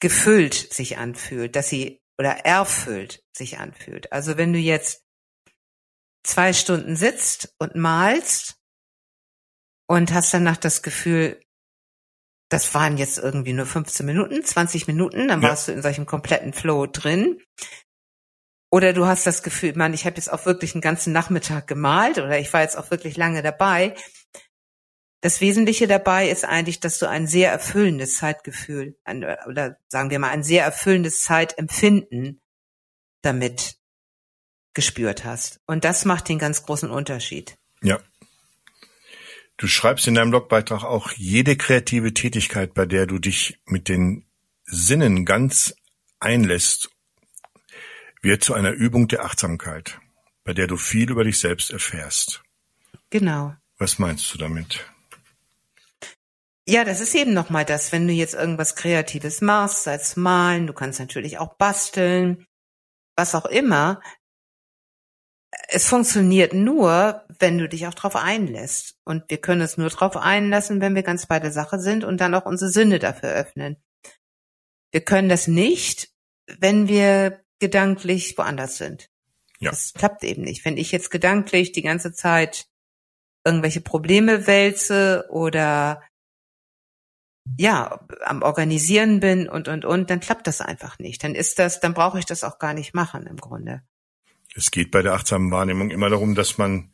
gefüllt 0.00 0.54
sich 0.54 0.98
anfühlt, 0.98 1.56
dass 1.56 1.68
sie 1.68 2.00
oder 2.18 2.44
erfüllt 2.44 3.24
sich 3.36 3.58
anfühlt. 3.58 4.12
Also 4.12 4.36
wenn 4.36 4.52
du 4.52 4.58
jetzt 4.58 5.04
zwei 6.24 6.52
Stunden 6.52 6.96
sitzt 6.96 7.54
und 7.58 7.74
malst 7.74 8.56
und 9.88 10.12
hast 10.12 10.32
danach 10.32 10.56
das 10.56 10.82
Gefühl, 10.82 11.40
das 12.50 12.74
waren 12.74 12.98
jetzt 12.98 13.18
irgendwie 13.18 13.52
nur 13.52 13.66
15 13.66 14.06
Minuten, 14.06 14.44
20 14.44 14.86
Minuten, 14.86 15.28
dann 15.28 15.42
ja. 15.42 15.48
warst 15.48 15.68
du 15.68 15.72
in 15.72 15.82
solchem 15.82 16.06
kompletten 16.06 16.52
Flow 16.52 16.86
drin. 16.86 17.40
Oder 18.74 18.92
du 18.92 19.06
hast 19.06 19.24
das 19.24 19.44
Gefühl, 19.44 19.74
man, 19.76 19.94
ich 19.94 20.04
habe 20.04 20.16
jetzt 20.16 20.32
auch 20.32 20.46
wirklich 20.46 20.74
einen 20.74 20.80
ganzen 20.80 21.12
Nachmittag 21.12 21.68
gemalt 21.68 22.18
oder 22.18 22.40
ich 22.40 22.52
war 22.52 22.62
jetzt 22.62 22.76
auch 22.76 22.90
wirklich 22.90 23.16
lange 23.16 23.40
dabei. 23.40 23.94
Das 25.20 25.40
Wesentliche 25.40 25.86
dabei 25.86 26.28
ist 26.28 26.44
eigentlich, 26.44 26.80
dass 26.80 26.98
du 26.98 27.08
ein 27.08 27.28
sehr 27.28 27.52
erfüllendes 27.52 28.16
Zeitgefühl 28.16 28.98
ein, 29.04 29.24
oder 29.46 29.78
sagen 29.86 30.10
wir 30.10 30.18
mal 30.18 30.30
ein 30.30 30.42
sehr 30.42 30.64
erfüllendes 30.64 31.22
Zeitempfinden 31.22 32.40
damit 33.22 33.76
gespürt 34.74 35.24
hast. 35.24 35.60
Und 35.68 35.84
das 35.84 36.04
macht 36.04 36.28
den 36.28 36.40
ganz 36.40 36.64
großen 36.64 36.90
Unterschied. 36.90 37.56
Ja. 37.80 38.00
Du 39.56 39.68
schreibst 39.68 40.08
in 40.08 40.16
deinem 40.16 40.30
Blogbeitrag 40.30 40.82
auch 40.82 41.12
jede 41.12 41.56
kreative 41.56 42.12
Tätigkeit, 42.12 42.74
bei 42.74 42.86
der 42.86 43.06
du 43.06 43.20
dich 43.20 43.60
mit 43.66 43.88
den 43.88 44.26
Sinnen 44.64 45.24
ganz 45.24 45.76
einlässt 46.18 46.90
wird 48.24 48.42
zu 48.42 48.54
einer 48.54 48.72
Übung 48.72 49.06
der 49.08 49.24
Achtsamkeit, 49.24 50.00
bei 50.42 50.52
der 50.54 50.66
du 50.66 50.76
viel 50.76 51.10
über 51.10 51.24
dich 51.24 51.38
selbst 51.38 51.70
erfährst. 51.70 52.42
Genau. 53.10 53.54
Was 53.78 53.98
meinst 53.98 54.32
du 54.32 54.38
damit? 54.38 54.84
Ja, 56.66 56.84
das 56.84 57.00
ist 57.00 57.14
eben 57.14 57.34
nochmal 57.34 57.66
das, 57.66 57.92
wenn 57.92 58.06
du 58.08 58.14
jetzt 58.14 58.34
irgendwas 58.34 58.74
Kreatives 58.74 59.42
machst, 59.42 59.84
sei 59.84 59.94
es 59.94 60.16
malen, 60.16 60.66
du 60.66 60.72
kannst 60.72 60.98
natürlich 60.98 61.38
auch 61.38 61.54
basteln, 61.56 62.46
was 63.16 63.34
auch 63.34 63.44
immer. 63.44 64.00
Es 65.68 65.86
funktioniert 65.86 66.54
nur, 66.54 67.24
wenn 67.38 67.58
du 67.58 67.68
dich 67.68 67.86
auch 67.86 67.94
drauf 67.94 68.16
einlässt. 68.16 68.96
Und 69.04 69.24
wir 69.28 69.38
können 69.38 69.60
es 69.60 69.76
nur 69.76 69.90
drauf 69.90 70.16
einlassen, 70.16 70.80
wenn 70.80 70.94
wir 70.94 71.02
ganz 71.02 71.26
bei 71.26 71.38
der 71.38 71.52
Sache 71.52 71.78
sind 71.78 72.02
und 72.02 72.20
dann 72.20 72.34
auch 72.34 72.46
unsere 72.46 72.70
Sinne 72.70 72.98
dafür 72.98 73.30
öffnen. 73.30 73.76
Wir 74.90 75.02
können 75.02 75.28
das 75.28 75.46
nicht, 75.46 76.10
wenn 76.46 76.88
wir 76.88 77.43
gedanklich 77.64 78.36
woanders 78.36 78.76
sind. 78.76 79.08
Ja. 79.58 79.70
Das 79.70 79.94
klappt 79.94 80.22
eben 80.22 80.42
nicht. 80.42 80.66
Wenn 80.66 80.76
ich 80.76 80.92
jetzt 80.92 81.10
gedanklich 81.10 81.72
die 81.72 81.80
ganze 81.80 82.12
Zeit 82.12 82.66
irgendwelche 83.42 83.80
Probleme 83.80 84.46
wälze 84.46 85.24
oder 85.30 86.02
ja, 87.56 88.06
am 88.24 88.42
Organisieren 88.42 89.20
bin 89.20 89.48
und, 89.48 89.68
und, 89.68 89.86
und, 89.86 90.10
dann 90.10 90.20
klappt 90.20 90.46
das 90.46 90.60
einfach 90.60 90.98
nicht. 90.98 91.24
Dann 91.24 91.34
ist 91.34 91.58
das, 91.58 91.80
dann 91.80 91.94
brauche 91.94 92.18
ich 92.18 92.26
das 92.26 92.44
auch 92.44 92.58
gar 92.58 92.74
nicht 92.74 92.94
machen 92.94 93.26
im 93.26 93.38
Grunde. 93.38 93.82
Es 94.54 94.70
geht 94.70 94.90
bei 94.90 95.00
der 95.00 95.14
achtsamen 95.14 95.50
Wahrnehmung 95.50 95.90
immer 95.90 96.10
darum, 96.10 96.34
dass 96.34 96.58
man 96.58 96.92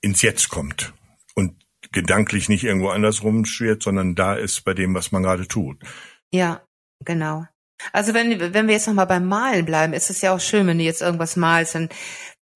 ins 0.00 0.22
Jetzt 0.22 0.48
kommt 0.48 0.94
und 1.34 1.66
gedanklich 1.90 2.48
nicht 2.48 2.62
irgendwo 2.62 2.90
anders 2.90 3.24
rumschwirrt, 3.24 3.82
sondern 3.82 4.14
da 4.14 4.34
ist 4.34 4.62
bei 4.62 4.74
dem, 4.74 4.94
was 4.94 5.10
man 5.10 5.24
gerade 5.24 5.48
tut. 5.48 5.82
Ja, 6.32 6.64
genau. 7.04 7.46
Also 7.92 8.14
wenn, 8.14 8.54
wenn 8.54 8.66
wir 8.66 8.74
jetzt 8.74 8.86
nochmal 8.86 9.06
beim 9.06 9.26
Malen 9.26 9.66
bleiben, 9.66 9.92
ist 9.92 10.10
es 10.10 10.20
ja 10.20 10.34
auch 10.34 10.40
schön, 10.40 10.66
wenn 10.66 10.78
du 10.78 10.84
jetzt 10.84 11.02
irgendwas 11.02 11.36
malst, 11.36 11.74
dann 11.74 11.88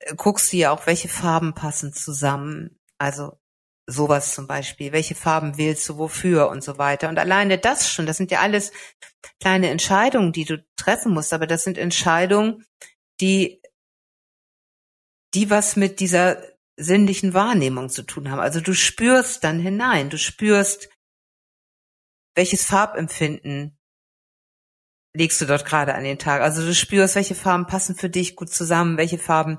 äh, 0.01 0.15
guckst 0.17 0.53
du 0.53 0.57
ja 0.57 0.71
auch, 0.71 0.87
welche 0.87 1.09
Farben 1.09 1.55
passen 1.55 1.93
zusammen. 1.93 2.79
Also 2.99 3.39
sowas 3.87 4.35
zum 4.35 4.47
Beispiel. 4.47 4.93
Welche 4.93 5.15
Farben 5.15 5.59
wählst 5.59 5.89
du 5.89 5.99
wofür 5.99 6.49
und 6.49 6.63
so 6.63 6.79
weiter. 6.79 7.09
Und 7.09 7.19
alleine 7.19 7.59
das 7.59 7.91
schon, 7.91 8.07
das 8.07 8.17
sind 8.17 8.31
ja 8.31 8.41
alles 8.41 8.73
kleine 9.41 9.71
Entscheidungen, 9.71 10.33
die 10.33 10.45
du 10.45 10.65
treffen 10.77 11.13
musst, 11.13 11.33
aber 11.33 11.47
das 11.47 11.65
sind 11.65 11.79
Entscheidungen, 11.79 12.65
die, 13.21 13.61
die 15.35 15.51
was 15.51 15.77
mit 15.77 16.01
dieser 16.01 16.43
sinnlichen 16.77 17.35
Wahrnehmung 17.35 17.91
zu 17.91 18.03
tun 18.03 18.31
haben. 18.31 18.41
Also 18.41 18.61
du 18.61 18.73
spürst 18.73 19.45
dann 19.45 19.61
hinein, 19.61 20.09
du 20.09 20.19
spürst, 20.19 20.89
welches 22.35 22.65
Farbempfinden 22.65 23.79
legst 25.13 25.41
du 25.41 25.47
dort 25.47 25.65
gerade 25.65 25.95
an 25.95 26.05
den 26.05 26.19
Tag. 26.19 26.41
Also 26.43 26.65
du 26.65 26.75
spürst, 26.75 27.17
welche 27.17 27.35
Farben 27.35 27.67
passen 27.67 27.97
für 27.97 28.09
dich 28.09 28.37
gut 28.37 28.51
zusammen, 28.51 28.97
welche 28.97 29.19
Farben 29.19 29.59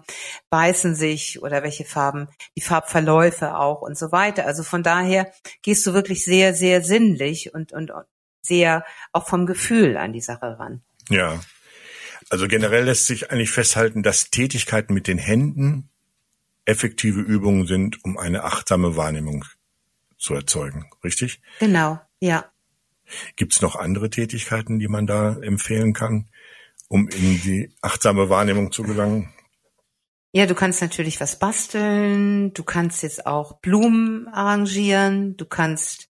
beißen 0.50 0.96
sich 0.96 1.42
oder 1.42 1.64
welche 1.64 1.84
Farben, 1.84 2.30
die 2.56 2.62
Farbverläufe 2.62 3.58
auch 3.58 3.82
und 3.82 3.98
so 3.98 4.12
weiter. 4.12 4.46
Also 4.46 4.64
von 4.64 4.84
daher 4.84 5.32
gehst 5.62 5.86
du 5.86 5.94
wirklich 5.94 6.24
sehr, 6.24 6.54
sehr 6.54 6.82
sinnlich 6.82 7.54
und, 7.54 7.74
und 7.74 7.92
sehr 8.42 8.86
auch 9.12 9.28
vom 9.28 9.46
Gefühl 9.46 9.98
an 9.98 10.14
die 10.14 10.22
Sache 10.22 10.58
ran. 10.58 10.82
Ja. 11.10 11.40
Also 12.30 12.48
generell 12.48 12.86
lässt 12.86 13.08
sich 13.08 13.32
eigentlich 13.32 13.52
festhalten, 13.52 14.04
dass 14.04 14.30
Tätigkeiten 14.30 14.94
mit 14.94 15.08
den 15.08 15.18
Händen 15.18 15.90
effektive 16.66 17.20
Übungen 17.20 17.68
sind, 17.68 18.04
um 18.06 18.18
eine 18.18 18.44
achtsame 18.44 18.96
Wahrnehmung 18.96 19.44
zu 20.18 20.34
erzeugen. 20.34 20.90
Richtig? 21.04 21.42
Genau, 21.60 22.00
ja. 22.20 22.46
Gibt 23.36 23.54
es 23.54 23.62
noch 23.62 23.76
andere 23.76 24.10
Tätigkeiten, 24.10 24.80
die 24.80 24.88
man 24.88 25.08
da 25.08 25.38
empfehlen 25.42 25.94
kann, 25.94 26.30
um 26.88 27.08
in 27.08 27.42
die 27.42 27.74
achtsame 27.82 28.30
Wahrnehmung 28.30 28.72
zu 28.72 28.84
gelangen? 28.84 29.34
Ja, 30.34 30.46
du 30.46 30.56
kannst 30.56 30.82
natürlich 30.82 31.20
was 31.20 31.40
basteln, 31.40 32.54
du 32.54 32.64
kannst 32.64 33.04
jetzt 33.04 33.26
auch 33.26 33.60
Blumen 33.60 34.30
arrangieren, 34.30 35.36
du 35.36 35.46
kannst 35.46 36.08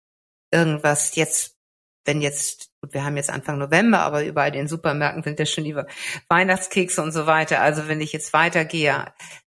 irgendwas 0.50 1.14
jetzt, 1.14 1.56
wenn 2.04 2.20
jetzt, 2.20 2.70
gut, 2.80 2.94
wir 2.94 3.04
haben 3.04 3.16
jetzt 3.16 3.30
Anfang 3.30 3.58
November, 3.58 4.00
aber 4.00 4.24
überall 4.24 4.48
in 4.48 4.54
den 4.54 4.68
Supermärkten 4.68 5.22
sind 5.22 5.38
ja 5.38 5.46
schon 5.46 5.64
die 5.64 5.76
Weihnachtskekse 6.28 7.00
und 7.00 7.12
so 7.12 7.26
weiter. 7.26 7.60
Also 7.60 7.86
wenn 7.86 8.00
ich 8.00 8.12
jetzt 8.12 8.32
weitergehe 8.32 9.12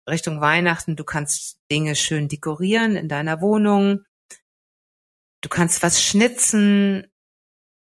Richtung 0.09 0.41
Weihnachten, 0.41 0.95
du 0.95 1.03
kannst 1.03 1.59
Dinge 1.71 1.95
schön 1.95 2.27
dekorieren 2.27 2.95
in 2.95 3.07
deiner 3.07 3.41
Wohnung. 3.41 4.03
Du 5.41 5.49
kannst 5.49 5.83
was 5.83 6.03
schnitzen, 6.03 7.05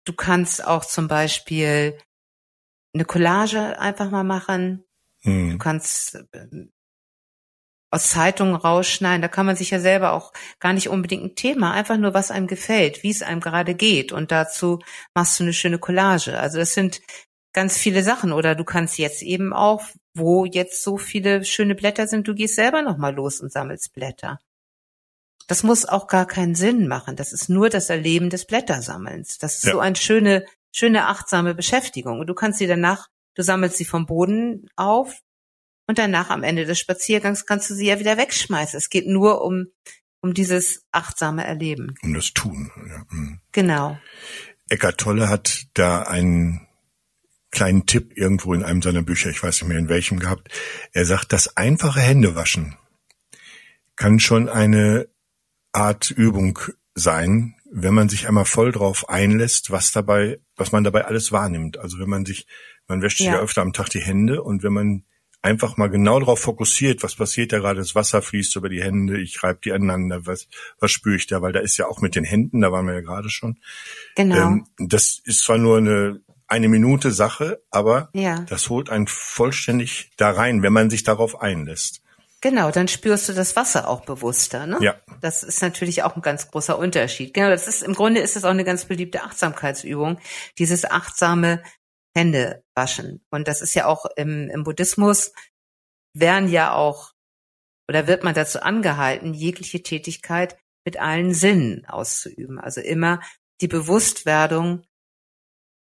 Du 0.09 0.15
kannst 0.15 0.65
auch 0.65 0.87
zum 0.87 1.07
Beispiel 1.07 1.99
eine 2.95 3.05
Collage 3.05 3.79
einfach 3.79 4.11
mal 4.11 4.25
machen. 4.25 4.87
Mhm. 5.23 5.53
Du 5.53 5.59
kannst 5.59 6.25
ähm, 6.33 6.73
aus 7.91 8.09
Zeitungen 8.09 8.55
rausschneiden. 8.55 9.21
Da 9.21 9.29
kann 9.29 9.45
man 9.45 9.55
sich 9.55 9.69
ja 9.69 9.81
selber 9.81 10.13
auch 10.13 10.33
gar 10.61 10.73
nicht 10.73 10.89
unbedingt 10.89 11.25
ein 11.25 11.35
Thema, 11.35 11.73
einfach 11.75 11.99
nur 11.99 12.15
was 12.15 12.31
einem 12.31 12.47
gefällt, 12.47 13.03
wie 13.03 13.11
es 13.11 13.21
einem 13.21 13.43
gerade 13.43 13.75
geht. 13.75 14.11
Und 14.11 14.33
dazu 14.33 14.79
machst 15.15 15.39
du 15.39 15.45
eine 15.45 15.53
schöne 15.53 15.79
Collage. 15.79 16.39
Also 16.39 16.57
das 16.57 16.73
sind 16.73 17.03
ganz 17.53 17.77
viele 17.77 18.03
Sachen. 18.03 18.33
Oder 18.33 18.55
du 18.55 18.65
kannst 18.65 18.97
jetzt 18.97 19.21
eben 19.23 19.53
auch, 19.53 19.83
wo 20.15 20.47
jetzt 20.47 20.83
so 20.83 20.97
viele 20.97 21.45
schöne 21.45 21.75
Blätter 21.75 22.07
sind, 22.07 22.27
du 22.27 22.35
gehst 22.35 22.55
selber 22.55 22.81
nochmal 22.81 23.15
los 23.15 23.43
und 23.43 23.53
sammelst 23.53 23.93
Blätter. 23.93 24.39
Das 25.49 25.65
muss 25.65 25.85
auch 25.85 26.07
gar 26.07 26.27
keinen 26.27 26.55
Sinn 26.55 26.87
machen. 26.87 27.17
Das 27.17 27.33
ist 27.33 27.49
nur 27.49 27.69
das 27.69 27.91
Erleben 27.91 28.31
des 28.31 28.47
Blättersammelns. 28.47 29.39
Das 29.39 29.57
ist 29.57 29.65
ja. 29.65 29.73
so 29.73 29.81
eine 29.81 29.97
schöne, 29.97 30.45
schöne 30.71 31.07
achtsame 31.07 31.57
Beschäftigung. 31.57 32.21
Und 32.21 32.29
du 32.29 32.35
kannst 32.35 32.61
sie 32.61 32.69
danach, 32.69 33.09
du 33.35 33.43
sammelst 33.43 33.77
sie 33.77 33.85
vom 33.85 34.07
Boden 34.07 34.69
auf, 34.77 35.21
und 35.89 35.99
danach 35.99 36.29
am 36.29 36.45
Ende 36.45 36.67
des 36.67 36.79
Spaziergangs 36.79 37.47
kannst 37.47 37.71
du 37.71 37.75
sie 37.75 37.87
ja 37.87 37.99
wieder 37.99 38.19
wegschmeißen. 38.19 38.77
Es 38.77 38.91
geht 38.91 39.07
nur 39.07 39.43
um, 39.43 39.69
um 40.21 40.35
dieses 40.35 40.85
achtsame 40.93 41.45
Erleben. 41.45 41.95
Um 42.03 42.13
das 42.13 42.35
Tun. 42.35 42.71
Ja. 42.87 43.05
Mhm. 43.11 43.41
Genau. 43.53 43.99
Eckart 44.69 44.99
Tolle 44.99 45.31
hat 45.31 45.63
da 45.73 46.03
einen 46.03 46.69
kleinen 47.51 47.87
Tipp 47.87 48.13
irgendwo 48.15 48.53
in 48.53 48.63
einem 48.63 48.83
seiner 48.83 49.01
Bücher, 49.01 49.31
ich 49.31 49.43
weiß 49.43 49.63
nicht 49.63 49.69
mehr 49.69 49.79
in 49.79 49.89
welchem 49.89 50.19
gehabt. 50.19 50.49
Er 50.93 51.07
sagt, 51.07 51.33
das 51.33 51.57
einfache 51.57 52.01
Händewaschen 52.01 52.77
kann 53.97 54.21
schon 54.21 54.51
eine 54.51 55.09
Art 55.73 56.11
Übung 56.11 56.59
sein, 56.95 57.55
wenn 57.71 57.95
man 57.95 58.09
sich 58.09 58.27
einmal 58.27 58.45
voll 58.45 58.73
drauf 58.73 59.09
einlässt, 59.09 59.71
was 59.71 59.93
dabei, 59.93 60.41
was 60.57 60.73
man 60.73 60.85
dabei 60.85 61.05
alles 61.05 61.33
wahrnimmt. 61.33 61.79
Also 61.79 61.99
wenn 61.99 62.09
man 62.09 62.25
sich, 62.25 62.47
man 62.87 63.03
wäscht 63.03 63.19
sich 63.19 63.27
ja, 63.27 63.35
ja 63.35 63.41
öfter 63.41 63.63
am 63.63 63.73
Tag 63.73 63.91
die 63.91 64.01
Hände 64.01 64.43
und 64.43 64.63
wenn 64.63 64.73
man 64.73 65.05
einfach 65.41 65.77
mal 65.77 65.89
genau 65.89 66.19
darauf 66.19 66.41
fokussiert, 66.41 67.03
was 67.03 67.15
passiert 67.15 67.53
da 67.53 67.59
gerade, 67.59 67.79
das 67.79 67.95
Wasser 67.95 68.23
fließt 68.23 68.57
über 68.57 68.69
die 68.69 68.83
Hände, 68.83 69.21
ich 69.21 69.43
reibe 69.43 69.61
die 69.65 69.73
aneinander, 69.73 70.27
was, 70.27 70.49
was 70.81 70.91
spüre 70.91 71.17
ich 71.17 71.27
da, 71.27 71.43
weil 71.43 71.53
da 71.53 71.61
ist 71.61 71.77
ja 71.77 71.87
auch 71.87 72.01
mit 72.01 72.17
den 72.17 72.25
Händen, 72.25 72.61
da 72.61 72.73
waren 72.73 72.87
wir 72.87 72.95
ja 72.95 73.01
gerade 73.01 73.31
schon. 73.31 73.59
Genau. 74.17 74.37
Ähm, 74.37 74.67
das 74.79 75.21
ist 75.25 75.45
zwar 75.45 75.59
nur 75.59 75.79
eine, 75.79 76.21
eine 76.49 76.69
Minute 76.69 77.13
Sache, 77.13 77.63
aber 77.71 78.11
ja. 78.15 78.41
das 78.49 78.69
holt 78.69 78.91
einen 78.91 79.07
vollständig 79.07 80.11
da 80.17 80.31
rein, 80.31 80.63
wenn 80.63 80.73
man 80.73 80.91
sich 80.91 81.05
darauf 81.05 81.41
einlässt. 81.41 82.03
Genau, 82.41 82.71
dann 82.71 82.87
spürst 82.87 83.29
du 83.29 83.33
das 83.33 83.57
Wasser 83.57 83.89
auch 83.89 84.05
bewusster, 84.05 84.67
ne? 84.67 84.79
Ja. 84.81 85.01
Das 85.21 85.43
ist 85.43 85.61
natürlich 85.61 86.05
auch 86.05 86.15
ein 86.15 86.23
ganz 86.23 86.51
großer 86.51 86.79
Unterschied. 86.79 87.35
Genau, 87.35 87.49
das 87.49 87.67
ist, 87.67 87.83
im 87.83 87.95
Grunde 87.95 88.21
ist 88.21 88.37
das 88.37 88.45
auch 88.45 88.51
eine 88.51 88.65
ganz 88.65 88.85
beliebte 88.85 89.23
Achtsamkeitsübung, 89.23 90.21
dieses 90.57 90.85
achtsame 90.85 91.63
Hände 92.17 92.63
waschen. 92.77 93.25
Und 93.31 93.49
das 93.49 93.61
ist 93.61 93.75
ja 93.75 93.87
auch 93.87 94.07
im, 94.17 94.49
im 94.51 94.63
Buddhismus 94.63 95.33
werden 96.15 96.49
ja 96.49 96.75
auch 96.75 97.13
oder 97.89 98.07
wird 98.07 98.23
man 98.23 98.35
dazu 98.35 98.61
angehalten, 98.61 99.35
jegliche 99.35 99.83
Tätigkeit 99.83 100.59
mit 100.85 100.99
allen 100.99 101.33
Sinnen 101.35 101.87
auszuüben. 101.87 102.59
Also 102.61 102.81
immer 102.81 103.21
die 103.61 103.69
Bewusstwerdung 103.69 104.85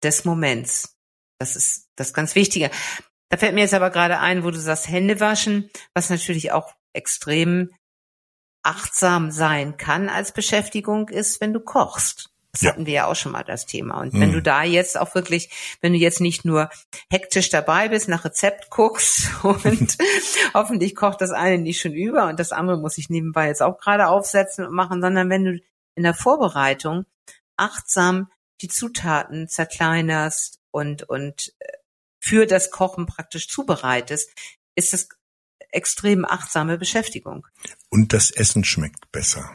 des 0.03 0.25
Moments. 0.25 0.97
Das 1.39 1.55
ist 1.55 1.89
das 1.95 2.13
ganz 2.13 2.35
Wichtige. 2.35 2.71
Da 3.29 3.37
fällt 3.37 3.53
mir 3.53 3.61
jetzt 3.61 3.73
aber 3.73 3.89
gerade 3.91 4.19
ein, 4.19 4.43
wo 4.43 4.51
du 4.51 4.59
sagst 4.59 4.89
Hände 4.89 5.19
waschen, 5.19 5.69
was 5.93 6.09
natürlich 6.09 6.51
auch 6.51 6.73
extrem 6.93 7.71
achtsam 8.63 9.31
sein 9.31 9.77
kann 9.77 10.09
als 10.09 10.33
Beschäftigung 10.33 11.09
ist, 11.09 11.39
wenn 11.39 11.53
du 11.53 11.59
kochst. 11.59 12.29
Das 12.51 12.61
ja. 12.61 12.71
hatten 12.71 12.87
wir 12.87 12.93
ja 12.93 13.05
auch 13.05 13.15
schon 13.15 13.31
mal 13.31 13.43
das 13.43 13.67
Thema. 13.67 14.01
Und 14.01 14.13
mhm. 14.13 14.21
wenn 14.21 14.31
du 14.31 14.41
da 14.41 14.63
jetzt 14.63 14.99
auch 14.99 15.13
wirklich, 15.13 15.77
wenn 15.81 15.93
du 15.93 15.99
jetzt 15.99 16.19
nicht 16.19 16.45
nur 16.45 16.69
hektisch 17.09 17.49
dabei 17.49 17.89
bist, 17.89 18.09
nach 18.09 18.25
Rezept 18.25 18.69
guckst 18.71 19.29
und 19.43 19.97
hoffentlich 20.53 20.95
kocht 20.95 21.21
das 21.21 21.31
eine 21.31 21.59
nicht 21.59 21.79
schon 21.79 21.93
über 21.93 22.27
und 22.27 22.39
das 22.39 22.51
andere 22.51 22.77
muss 22.77 22.97
ich 22.97 23.09
nebenbei 23.09 23.47
jetzt 23.47 23.61
auch 23.61 23.77
gerade 23.77 24.07
aufsetzen 24.07 24.65
und 24.65 24.73
machen, 24.73 25.01
sondern 25.01 25.29
wenn 25.29 25.45
du 25.45 25.59
in 25.95 26.03
der 26.03 26.15
Vorbereitung 26.15 27.05
achtsam 27.55 28.31
die 28.61 28.67
Zutaten 28.67 29.47
zerkleinerst 29.47 30.59
und, 30.71 31.03
und 31.03 31.53
äh, 31.59 31.78
für 32.19 32.45
das 32.45 32.71
Kochen 32.71 33.05
praktisch 33.05 33.47
zubereitest, 33.47 34.31
ist 34.75 34.93
das 34.93 35.09
extrem 35.71 36.25
achtsame 36.25 36.77
Beschäftigung. 36.77 37.45
Und 37.89 38.13
das 38.13 38.31
Essen 38.31 38.63
schmeckt 38.63 39.11
besser. 39.11 39.51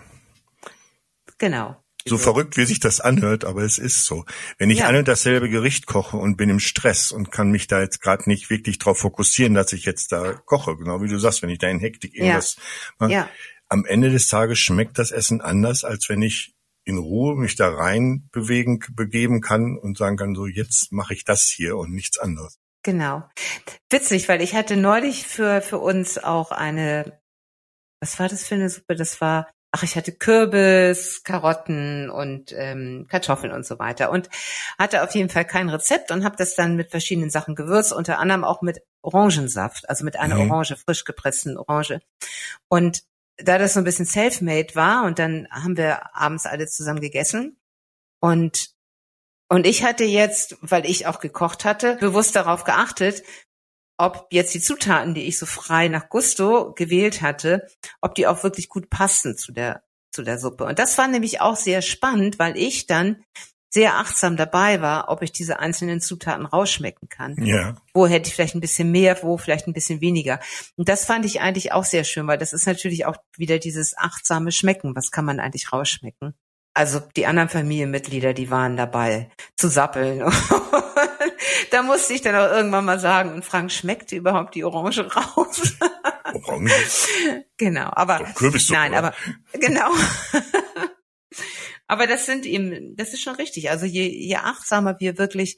Genau. 1.38 1.84
So 2.06 2.18
verrückt, 2.18 2.58
wie 2.58 2.66
sich 2.66 2.80
das 2.80 3.00
anhört, 3.00 3.46
aber 3.46 3.62
es 3.62 3.78
ist 3.78 4.04
so. 4.04 4.26
Wenn 4.58 4.68
ich 4.68 4.80
ja. 4.80 4.88
ein 4.88 4.96
und 4.96 5.08
dasselbe 5.08 5.48
Gericht 5.48 5.86
koche 5.86 6.18
und 6.18 6.36
bin 6.36 6.50
im 6.50 6.60
Stress 6.60 7.12
und 7.12 7.32
kann 7.32 7.50
mich 7.50 7.66
da 7.66 7.80
jetzt 7.80 8.02
gerade 8.02 8.28
nicht 8.28 8.50
wirklich 8.50 8.78
drauf 8.78 8.98
fokussieren, 8.98 9.54
dass 9.54 9.72
ich 9.72 9.86
jetzt 9.86 10.12
da 10.12 10.34
koche, 10.34 10.76
genau 10.76 11.00
wie 11.00 11.08
du 11.08 11.18
sagst, 11.18 11.40
wenn 11.40 11.48
ich 11.48 11.58
da 11.58 11.68
in 11.68 11.80
Hektik 11.80 12.14
irgendwas 12.14 12.56
ja. 13.00 13.08
ja. 13.08 13.30
am 13.68 13.86
Ende 13.86 14.10
des 14.10 14.28
Tages 14.28 14.58
schmeckt 14.58 14.98
das 14.98 15.12
Essen 15.12 15.40
anders, 15.40 15.82
als 15.82 16.10
wenn 16.10 16.20
ich 16.20 16.53
in 16.84 16.98
Ruhe 16.98 17.36
mich 17.36 17.56
da 17.56 17.68
rein 17.68 18.28
bewegen, 18.32 18.80
begeben 18.92 19.40
kann 19.40 19.78
und 19.78 19.96
sagen 19.96 20.16
kann, 20.16 20.34
so 20.34 20.46
jetzt 20.46 20.92
mache 20.92 21.14
ich 21.14 21.24
das 21.24 21.44
hier 21.44 21.76
und 21.76 21.92
nichts 21.92 22.18
anderes. 22.18 22.58
Genau. 22.82 23.28
Witzig, 23.90 24.28
weil 24.28 24.42
ich 24.42 24.54
hatte 24.54 24.76
neulich 24.76 25.26
für, 25.26 25.62
für 25.62 25.78
uns 25.78 26.18
auch 26.18 26.50
eine, 26.50 27.20
was 28.00 28.18
war 28.18 28.28
das 28.28 28.46
für 28.46 28.56
eine 28.56 28.68
Suppe? 28.68 28.94
Das 28.94 29.20
war 29.20 29.48
ach, 29.74 29.82
ich 29.82 29.96
hatte 29.96 30.12
Kürbis, 30.12 31.24
Karotten 31.24 32.08
und 32.08 32.54
ähm, 32.56 33.06
Kartoffeln 33.10 33.52
und 33.52 33.66
so 33.66 33.80
weiter 33.80 34.12
und 34.12 34.30
hatte 34.78 35.02
auf 35.02 35.12
jeden 35.16 35.30
Fall 35.30 35.44
kein 35.44 35.68
Rezept 35.68 36.12
und 36.12 36.24
habe 36.24 36.36
das 36.36 36.54
dann 36.54 36.76
mit 36.76 36.92
verschiedenen 36.92 37.28
Sachen 37.28 37.56
gewürzt, 37.56 37.92
unter 37.92 38.20
anderem 38.20 38.44
auch 38.44 38.62
mit 38.62 38.82
Orangensaft, 39.02 39.88
also 39.88 40.04
mit 40.04 40.16
einer 40.16 40.36
mhm. 40.36 40.48
Orange, 40.48 40.76
frisch 40.76 41.04
gepressten 41.04 41.56
Orange. 41.56 42.00
Und 42.68 43.02
da 43.36 43.58
das 43.58 43.74
so 43.74 43.80
ein 43.80 43.84
bisschen 43.84 44.06
self-made 44.06 44.74
war 44.74 45.04
und 45.04 45.18
dann 45.18 45.48
haben 45.50 45.76
wir 45.76 46.14
abends 46.14 46.46
alle 46.46 46.66
zusammen 46.66 47.00
gegessen 47.00 47.58
und 48.20 48.74
und 49.50 49.66
ich 49.66 49.84
hatte 49.84 50.04
jetzt, 50.04 50.56
weil 50.62 50.86
ich 50.86 51.06
auch 51.06 51.20
gekocht 51.20 51.64
hatte, 51.64 51.96
bewusst 51.96 52.34
darauf 52.34 52.64
geachtet, 52.64 53.22
ob 53.98 54.26
jetzt 54.30 54.54
die 54.54 54.60
Zutaten, 54.60 55.14
die 55.14 55.24
ich 55.28 55.38
so 55.38 55.46
frei 55.46 55.88
nach 55.88 56.08
Gusto 56.08 56.72
gewählt 56.74 57.22
hatte, 57.22 57.68
ob 58.00 58.14
die 58.14 58.26
auch 58.26 58.42
wirklich 58.42 58.68
gut 58.68 58.90
passen 58.90 59.36
zu 59.36 59.52
der, 59.52 59.84
zu 60.10 60.22
der 60.22 60.38
Suppe. 60.38 60.64
Und 60.64 60.78
das 60.78 60.98
war 60.98 61.08
nämlich 61.08 61.40
auch 61.40 61.56
sehr 61.56 61.82
spannend, 61.82 62.38
weil 62.38 62.56
ich 62.56 62.86
dann 62.86 63.22
sehr 63.74 63.96
achtsam 63.96 64.36
dabei 64.36 64.80
war, 64.80 65.08
ob 65.08 65.20
ich 65.22 65.32
diese 65.32 65.58
einzelnen 65.58 66.00
Zutaten 66.00 66.46
rausschmecken 66.46 67.08
kann. 67.08 67.34
Ja. 67.44 67.76
Wo 67.92 68.06
hätte 68.06 68.28
ich 68.28 68.34
vielleicht 68.34 68.54
ein 68.54 68.60
bisschen 68.60 68.92
mehr, 68.92 69.20
wo 69.22 69.36
vielleicht 69.36 69.66
ein 69.66 69.72
bisschen 69.72 70.00
weniger. 70.00 70.38
Und 70.76 70.88
das 70.88 71.04
fand 71.04 71.26
ich 71.26 71.40
eigentlich 71.40 71.72
auch 71.72 71.84
sehr 71.84 72.04
schön, 72.04 72.28
weil 72.28 72.38
das 72.38 72.52
ist 72.52 72.68
natürlich 72.68 73.04
auch 73.04 73.16
wieder 73.36 73.58
dieses 73.58 73.98
achtsame 73.98 74.52
Schmecken. 74.52 74.94
Was 74.94 75.10
kann 75.10 75.24
man 75.24 75.40
eigentlich 75.40 75.72
rausschmecken? 75.72 76.34
Also 76.72 77.00
die 77.16 77.26
anderen 77.26 77.48
Familienmitglieder, 77.48 78.32
die 78.32 78.50
waren 78.50 78.76
dabei 78.76 79.30
zu 79.56 79.68
sappeln 79.68 80.22
da 81.70 81.82
musste 81.82 82.14
ich 82.14 82.22
dann 82.22 82.36
auch 82.36 82.50
irgendwann 82.50 82.84
mal 82.84 83.00
sagen, 83.00 83.32
und 83.32 83.44
Frank, 83.44 83.72
schmeckt 83.72 84.12
überhaupt 84.12 84.54
die 84.54 84.64
Orange 84.64 85.08
raus? 85.14 85.76
Orange? 86.32 87.08
genau, 87.56 87.90
aber 87.92 88.20
nein, 88.70 88.94
aber 88.94 89.14
genau. 89.52 89.90
Aber 91.86 92.06
das 92.06 92.26
sind 92.26 92.46
eben, 92.46 92.96
das 92.96 93.12
ist 93.12 93.22
schon 93.22 93.36
richtig. 93.36 93.70
Also 93.70 93.86
je, 93.86 94.08
je 94.08 94.36
achtsamer 94.36 94.96
wir 95.00 95.18
wirklich 95.18 95.56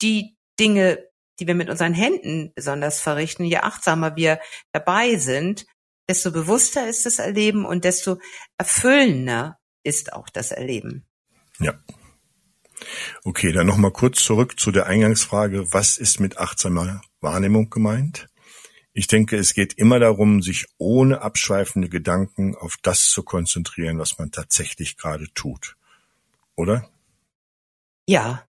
die 0.00 0.36
Dinge, 0.58 1.04
die 1.40 1.46
wir 1.46 1.54
mit 1.54 1.70
unseren 1.70 1.94
Händen 1.94 2.52
besonders 2.54 3.00
verrichten, 3.00 3.44
je 3.44 3.58
achtsamer 3.58 4.16
wir 4.16 4.40
dabei 4.72 5.16
sind, 5.16 5.66
desto 6.08 6.32
bewusster 6.32 6.88
ist 6.88 7.06
das 7.06 7.18
Erleben 7.18 7.64
und 7.64 7.84
desto 7.84 8.18
erfüllender 8.58 9.58
ist 9.84 10.12
auch 10.12 10.28
das 10.28 10.52
Erleben. 10.52 11.06
Ja, 11.58 11.78
Okay, 13.24 13.52
dann 13.52 13.66
nochmal 13.66 13.92
kurz 13.92 14.22
zurück 14.22 14.58
zu 14.58 14.70
der 14.70 14.86
Eingangsfrage, 14.86 15.72
was 15.72 15.98
ist 15.98 16.20
mit 16.20 16.38
achtsamer 16.38 17.00
Wahrnehmung 17.20 17.70
gemeint? 17.70 18.28
Ich 18.94 19.06
denke, 19.06 19.36
es 19.36 19.54
geht 19.54 19.72
immer 19.74 19.98
darum, 19.98 20.42
sich 20.42 20.66
ohne 20.76 21.22
abschweifende 21.22 21.88
Gedanken 21.88 22.54
auf 22.54 22.76
das 22.82 23.08
zu 23.08 23.22
konzentrieren, 23.22 23.98
was 23.98 24.18
man 24.18 24.30
tatsächlich 24.30 24.98
gerade 24.98 25.32
tut. 25.32 25.76
Oder? 26.56 26.90
Ja. 28.06 28.46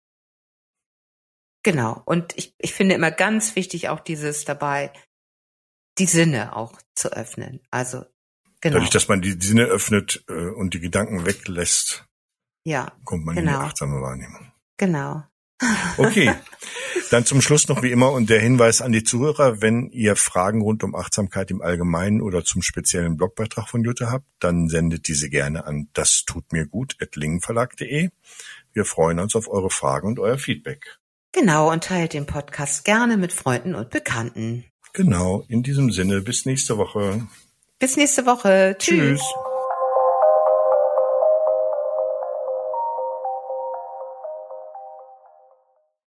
Genau. 1.63 2.01
Und 2.05 2.37
ich, 2.37 2.53
ich 2.57 2.73
finde 2.73 2.95
immer 2.95 3.11
ganz 3.11 3.55
wichtig 3.55 3.87
auch 3.87 4.01
dieses 4.01 4.43
dabei, 4.43 4.91
die 5.97 6.07
Sinne 6.07 6.55
auch 6.55 6.73
zu 6.93 7.13
öffnen. 7.13 7.61
Also, 7.71 8.05
genau. 8.59 8.75
Dadurch, 8.75 8.89
dass 8.89 9.07
man 9.07 9.21
die 9.21 9.37
Sinne 9.39 9.63
öffnet 9.63 10.25
äh, 10.27 10.33
und 10.33 10.73
die 10.73 10.81
Gedanken 10.81 11.25
weglässt, 11.25 12.05
ja, 12.65 12.91
kommt 13.05 13.25
man 13.25 13.35
genau. 13.35 13.51
in 13.51 13.59
die 13.59 13.65
achtsame 13.65 14.01
Wahrnehmung. 14.01 14.51
Genau. 14.77 15.23
Okay. 15.97 16.33
Dann 17.13 17.27
zum 17.27 17.43
Schluss 17.43 17.67
noch 17.67 17.83
wie 17.83 17.91
immer 17.91 18.11
und 18.11 18.31
der 18.31 18.39
Hinweis 18.39 18.81
an 18.81 18.91
die 18.91 19.03
Zuhörer, 19.03 19.61
wenn 19.61 19.91
ihr 19.91 20.15
Fragen 20.15 20.63
rund 20.63 20.83
um 20.83 20.95
Achtsamkeit 20.95 21.51
im 21.51 21.61
Allgemeinen 21.61 22.21
oder 22.21 22.43
zum 22.43 22.63
speziellen 22.63 23.17
Blogbeitrag 23.17 23.69
von 23.69 23.83
Jutta 23.83 24.09
habt, 24.09 24.25
dann 24.39 24.67
sendet 24.67 25.07
diese 25.07 25.29
gerne 25.29 25.67
an 25.67 25.89
das 25.93 26.23
tut 26.25 26.51
mir 26.51 26.65
gut 26.65 26.97
lingenverlag.de. 27.13 28.09
Wir 28.73 28.85
freuen 28.85 29.19
uns 29.19 29.35
auf 29.35 29.47
eure 29.47 29.69
Fragen 29.69 30.07
und 30.07 30.17
euer 30.17 30.39
Feedback. 30.39 30.97
Genau, 31.33 31.71
und 31.71 31.83
teilt 31.83 32.13
den 32.13 32.25
Podcast 32.25 32.83
gerne 32.83 33.15
mit 33.15 33.31
Freunden 33.31 33.75
und 33.75 33.91
Bekannten. 33.91 34.65
Genau, 34.93 35.45
in 35.47 35.61
diesem 35.61 35.91
Sinne, 35.91 36.21
bis 36.21 36.47
nächste 36.47 36.79
Woche. 36.79 37.27
Bis 37.77 37.95
nächste 37.95 38.25
Woche. 38.25 38.75
Tschüss. 38.79 39.19
Tschüss. 39.19 39.52